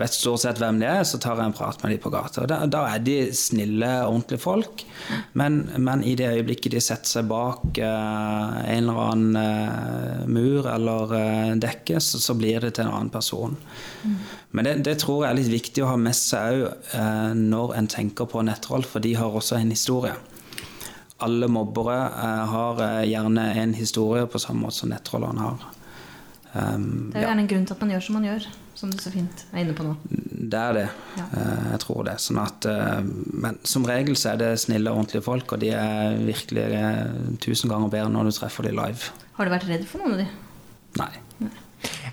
vet 0.01 0.15
stort 0.15 0.43
sett 0.43 0.59
hvem 0.59 0.81
de 0.81 0.87
er, 0.89 1.03
så 1.07 1.19
tar 1.21 1.39
jeg 1.39 1.49
en 1.49 1.55
prat 1.55 1.81
med 1.83 1.93
dem 1.93 2.01
på 2.03 2.11
gata. 2.13 2.43
Da, 2.49 2.57
da, 2.67 2.83
er 2.91 3.03
de 3.05 3.17
snille, 3.35 3.91
ordentlige 4.07 4.43
folk. 4.43 4.83
Men, 5.39 5.61
men, 5.77 6.03
i 6.03 6.15
det 6.19 6.31
øyeblikket 6.33 6.75
de 6.75 6.83
setter 6.83 7.17
seg 7.17 7.29
bak 7.29 7.79
uh, 7.79 8.59
en 8.65 8.81
eller 8.81 9.01
annen 9.05 9.39
uh, 9.39 10.27
mur 10.27 10.67
eller 10.71 11.15
uh, 11.15 11.55
dekke, 11.61 12.01
så, 12.03 12.19
så, 12.21 12.35
blir 12.35 12.63
det 12.63 12.75
til 12.75 12.87
en 12.87 12.93
annen 12.93 13.13
person. 13.13 13.55
Mm. 14.03 14.15
Men 14.55 14.69
det, 14.69 14.77
det, 14.87 14.99
tror 15.03 15.23
jeg 15.23 15.31
er 15.31 15.39
litt 15.41 15.53
viktig 15.53 15.83
å 15.83 15.91
ha 15.93 15.97
med 15.99 16.15
seg 16.15 16.65
òg 16.65 17.35
når 17.35 17.75
en 17.79 17.87
tenker 17.91 18.27
på 18.29 18.43
nettroll, 18.45 18.85
for 18.87 19.03
de 19.03 19.15
har 19.17 19.33
også 19.35 19.57
en 19.59 19.73
historie 19.73 20.15
alle 21.23 21.47
mobbere 21.47 21.95
eh, 21.95 22.43
har 22.51 22.81
eh, 22.83 23.07
gjerne 23.09 23.47
en 23.61 23.73
historie 23.73 24.27
på 24.27 24.39
samme 24.41 24.65
måte 24.65 24.81
som 24.81 24.91
nettrollene 24.91 25.47
har. 25.47 25.65
Um, 26.55 27.11
det 27.11 27.19
er 27.19 27.25
gjerne 27.25 27.41
ja. 27.41 27.43
en 27.43 27.51
grunn 27.51 27.65
til 27.67 27.75
at 27.75 27.81
man 27.83 27.91
gjør 27.91 28.05
som 28.05 28.15
man 28.15 28.27
gjør, 28.29 28.45
som 28.75 28.91
du 28.91 28.97
så 28.99 29.11
fint 29.13 29.45
er 29.53 29.63
inne 29.63 29.75
på 29.75 29.85
nå. 29.85 29.95
Det 30.05 30.59
er 30.59 30.77
det. 30.77 30.85
Ja. 31.17 31.25
Uh, 31.31 31.67
jeg 31.71 31.81
tror 31.85 32.05
det. 32.07 32.17
Sånn 32.23 32.39
at, 32.43 32.67
uh, 32.67 33.01
men 33.33 33.59
som 33.67 33.87
regel 33.87 34.17
så 34.19 34.33
er 34.33 34.41
det 34.41 34.53
snille 34.61 34.91
og 34.91 35.03
ordentlige 35.03 35.25
folk, 35.25 35.55
og 35.55 35.63
de 35.63 35.71
er 35.75 36.17
virkelig 36.27 36.65
uh, 36.75 37.35
tusen 37.43 37.71
ganger 37.71 37.93
bedre 37.93 38.11
når 38.11 38.29
du 38.29 38.39
treffer 38.39 38.67
dem 38.67 38.79
live. 38.79 39.13
Har 39.39 39.47
du 39.47 39.55
vært 39.55 39.69
redd 39.69 39.87
for 39.89 40.03
noen 40.03 40.17
av 40.17 40.25
dem? 40.25 40.33
Nei. 40.99 41.13
Nei. 41.43 41.53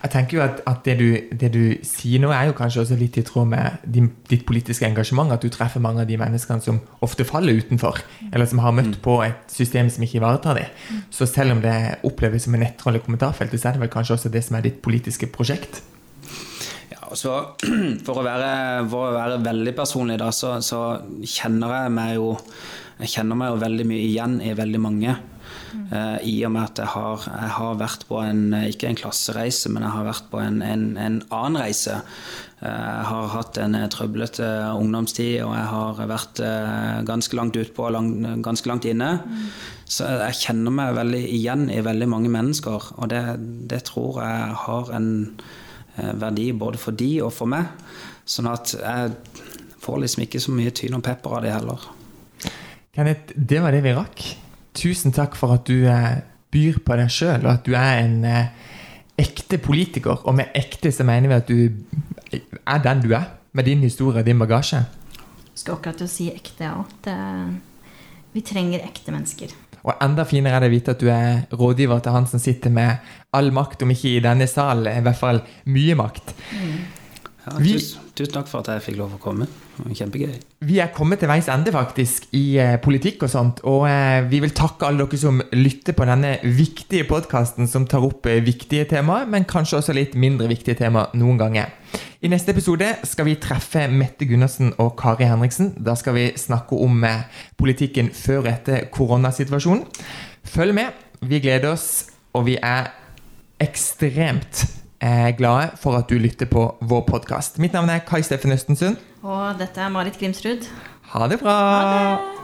Jeg 0.02 0.10
tenker 0.10 0.36
jo 0.36 0.42
at, 0.44 0.58
at 0.68 0.80
det, 0.84 0.94
du, 0.98 1.36
det, 1.38 1.48
du, 1.54 1.62
sier 1.86 2.20
nå, 2.20 2.32
er 2.34 2.48
jo 2.48 2.56
kanskje 2.58 2.82
også 2.82 2.98
litt 2.98 3.16
i 3.20 3.24
tråd 3.26 3.48
med 3.52 3.84
din, 3.94 4.08
ditt 4.28 4.42
politiske 4.48 4.86
engasjement. 4.88 5.32
At 5.32 5.44
du 5.44 5.52
treffer 5.52 5.82
mange 5.82 6.02
av 6.02 6.10
de 6.10 6.18
menneskene 6.20 6.64
som 6.64 6.80
ofte 7.04 7.26
faller 7.28 7.62
utenfor, 7.62 8.02
eller 8.32 8.50
som 8.50 8.62
har 8.64 8.74
møtt 8.76 8.96
mm. 8.96 9.00
på 9.04 9.16
et 9.24 9.54
system 9.54 9.90
som 9.92 10.04
ikke 10.04 10.18
ivaretar 10.20 10.58
dem. 10.58 10.82
Mm. 10.90 11.06
Så 11.14 11.30
selv 11.30 11.56
om 11.56 11.62
det 11.64 11.76
oppleves 12.08 12.48
som 12.48 12.58
en 12.58 12.64
nettroll 12.66 12.98
i 12.98 13.04
kommentarfeltet, 13.04 13.62
så 13.62 13.70
er 13.70 13.78
det 13.78 13.84
vel 13.86 13.94
kanskje 13.94 14.18
også 14.18 14.32
det 14.34 14.44
som 14.46 14.58
er 14.58 14.66
ditt 14.66 14.82
politiske 14.84 15.30
prosjekt? 15.32 15.80
Så 17.18 17.34
For 18.06 18.20
å 18.20 18.26
være, 18.26 18.52
for 18.90 19.10
å 19.10 19.16
være 19.16 19.42
veldig 19.44 19.74
personlig, 19.78 20.20
da, 20.22 20.30
så, 20.34 20.56
så 20.64 20.84
kjenner 21.22 21.76
jeg 21.82 21.98
meg 21.98 22.16
jo 22.18 22.32
jeg 23.02 23.16
kjenner 23.16 23.38
meg 23.38 23.50
jo 23.50 23.62
veldig 23.62 23.84
mye 23.88 24.02
igjen 24.06 24.34
i 24.46 24.52
veldig 24.54 24.80
mange. 24.82 25.16
Uh, 25.72 26.20
I 26.22 26.34
og 26.46 26.52
med 26.54 26.62
at 26.62 26.80
jeg 26.82 26.90
har, 26.92 27.24
jeg 27.26 27.50
har, 27.56 27.78
vært 27.80 28.04
på 28.08 28.20
en 28.22 28.42
ikke 28.68 28.88
en 28.88 28.98
klassereise, 28.98 29.72
men 29.72 29.82
jeg 29.82 29.94
har 29.96 30.06
vært 30.06 30.28
på 30.30 30.40
en, 30.42 30.60
en, 30.62 30.84
en 31.00 31.18
annen 31.32 31.58
reise. 31.64 31.96
Uh, 32.60 32.68
jeg 32.68 33.08
har 33.08 33.32
hatt 33.32 33.58
en 33.58 33.78
trøblete 33.90 34.48
ungdomstid, 34.76 35.40
og 35.42 35.54
jeg 35.56 35.68
har 35.72 36.02
vært 36.12 36.44
uh, 36.44 37.00
ganske 37.08 37.38
langt 37.38 37.58
utpå 37.58 37.88
og 37.88 37.96
lang, 37.96 38.12
ganske 38.44 38.70
langt 38.70 38.86
inne. 38.88 39.16
Mm. 39.24 39.48
Så 39.92 40.08
jeg 40.22 40.38
kjenner 40.44 40.78
meg 40.78 40.94
veldig 41.00 41.24
igjen 41.40 41.66
i 41.72 41.82
veldig 41.84 42.08
mange 42.12 42.30
mennesker, 42.32 42.92
og 42.96 43.10
det, 43.12 43.24
det 43.72 43.82
tror 43.90 44.22
jeg 44.22 44.62
har 44.66 44.94
en 44.94 45.10
verdi 45.96 46.50
både 46.56 46.80
for 46.80 46.96
de 46.96 47.10
og 47.24 47.32
for 47.36 47.50
meg. 47.50 47.68
Sånn 48.28 48.48
at 48.50 48.72
jeg 48.76 49.12
får 49.82 49.98
liksom 50.02 50.24
ikke 50.26 50.40
så 50.42 50.54
mye 50.54 50.72
tyn 50.74 50.96
og 50.96 51.04
pepper 51.04 51.36
av 51.36 51.44
det 51.44 51.52
heller. 51.54 51.88
Kenneth, 52.92 53.34
det 53.36 53.60
var 53.64 53.74
det 53.74 53.82
vi 53.84 53.94
rakk. 53.96 54.24
Tusen 54.76 55.14
takk 55.16 55.36
for 55.38 55.56
at 55.56 55.66
du 55.68 55.86
eh, 55.88 56.22
byr 56.52 56.80
på 56.84 56.96
deg 57.00 57.12
sjøl, 57.12 57.46
og 57.46 57.52
at 57.54 57.66
du 57.66 57.74
er 57.76 58.02
en 58.04 58.18
eh, 58.28 58.70
ekte 59.20 59.58
politiker. 59.62 60.22
Og 60.28 60.36
med 60.36 60.52
ekte 60.56 60.92
så 60.92 61.06
mener 61.08 61.32
vi 61.32 61.38
at 61.38 61.50
du 61.50 62.42
er 62.62 62.84
den 62.84 63.02
du 63.04 63.10
er, 63.16 63.30
med 63.52 63.68
din 63.68 63.84
historie 63.84 64.22
og 64.22 64.28
din 64.28 64.40
bagasje. 64.40 64.84
Skal 65.52 65.76
akkurat 65.76 65.98
til 66.00 66.08
å 66.08 66.12
si 66.12 66.30
ekte, 66.32 66.68
ja. 66.70 66.84
Det, 67.04 67.16
vi 68.32 68.44
trenger 68.48 68.86
ekte 68.86 69.12
mennesker. 69.12 69.52
Og 69.82 69.94
enda 70.04 70.24
finere 70.28 70.58
er 70.58 70.64
det 70.64 70.70
å 70.70 70.74
vite 70.76 70.94
at 70.94 71.02
du 71.02 71.08
er 71.10 71.44
rådgiver 71.58 72.02
til 72.02 72.14
han 72.14 72.28
som 72.30 72.42
sitter 72.42 72.70
med 72.70 73.14
all 73.34 73.50
makt, 73.54 73.82
om 73.82 73.90
ikke 73.94 74.16
i 74.16 74.24
denne 74.24 74.46
salen, 74.50 74.86
i 74.92 75.02
hvert 75.02 75.18
fall 75.18 75.42
mye 75.74 75.96
makt. 75.98 76.34
Mm. 76.54 77.01
Ja, 77.42 77.56
tusen, 77.58 78.02
tusen, 78.14 78.30
takk 78.36 78.46
for 78.46 78.62
at 78.62 78.68
jeg 78.70 78.82
fikk 78.84 78.98
lov 79.00 79.16
å 79.16 79.18
komme. 79.18 79.48
Kjempegøy. 79.82 80.36
Vi 80.68 80.76
er 80.78 80.92
kommet 80.94 81.18
til 81.18 81.30
veis 81.30 81.48
ende 81.50 81.72
faktisk 81.74 82.28
i 82.38 82.42
eh, 82.62 82.76
politikk 82.82 83.24
og 83.26 83.32
sånt. 83.32 83.62
Og 83.66 83.88
eh, 83.88 84.20
vi 84.30 84.38
vil 84.44 84.52
takke 84.54 84.86
alle 84.86 85.02
dere 85.02 85.18
som 85.18 85.40
lytter 85.56 85.96
på 85.98 86.06
denne 86.06 86.36
viktige 86.44 87.08
podkasten 87.08 87.66
som 87.70 87.88
tar 87.90 88.04
opp 88.06 88.28
eh, 88.30 88.38
viktige 88.46 88.86
temaer, 88.92 89.26
men 89.26 89.48
kanskje 89.50 89.80
også 89.80 89.96
litt 89.96 90.14
mindre 90.14 90.46
viktige 90.52 90.78
temaer 90.84 91.10
noen 91.18 91.40
ganger. 91.40 91.72
I 92.22 92.30
neste 92.30 92.54
episode 92.54 92.92
skal 93.10 93.26
vi 93.26 93.34
treffe 93.42 93.88
Mette 93.90 94.28
Gundersen 94.30 94.70
og 94.78 94.94
Kari 95.00 95.26
Henriksen. 95.26 95.72
Da 95.82 95.96
skal 95.98 96.14
vi 96.14 96.28
snakke 96.38 96.78
om 96.78 97.02
eh, 97.08 97.24
politikken 97.58 98.12
før 98.14 98.44
og 98.44 98.52
etter 98.52 98.86
koronasituasjonen. 98.94 99.82
Følg 100.46 100.78
med. 100.78 100.94
Vi 101.26 101.42
gleder 101.42 101.74
oss, 101.74 102.06
og 102.38 102.46
vi 102.46 102.54
er 102.62 102.92
ekstremt 103.62 104.62
er 105.02 105.34
glade 105.38 105.72
for 105.82 105.98
at 105.98 106.08
du 106.10 106.18
lytter 106.20 106.46
på 106.50 106.68
vår 106.80 107.02
podkast. 107.08 107.58
Mitt 107.62 107.74
navn 107.74 107.90
er 107.90 108.04
Kai 108.06 108.22
Steffen 108.22 108.54
Østensund. 108.54 109.00
Og 109.22 109.58
dette 109.58 109.82
er 109.82 109.90
Marit 109.90 110.18
Grimsrud. 110.20 110.68
Ha 111.12 111.28
det 111.28 111.42
bra. 111.42 111.58
Ha 111.58 111.90
det. 111.90 112.41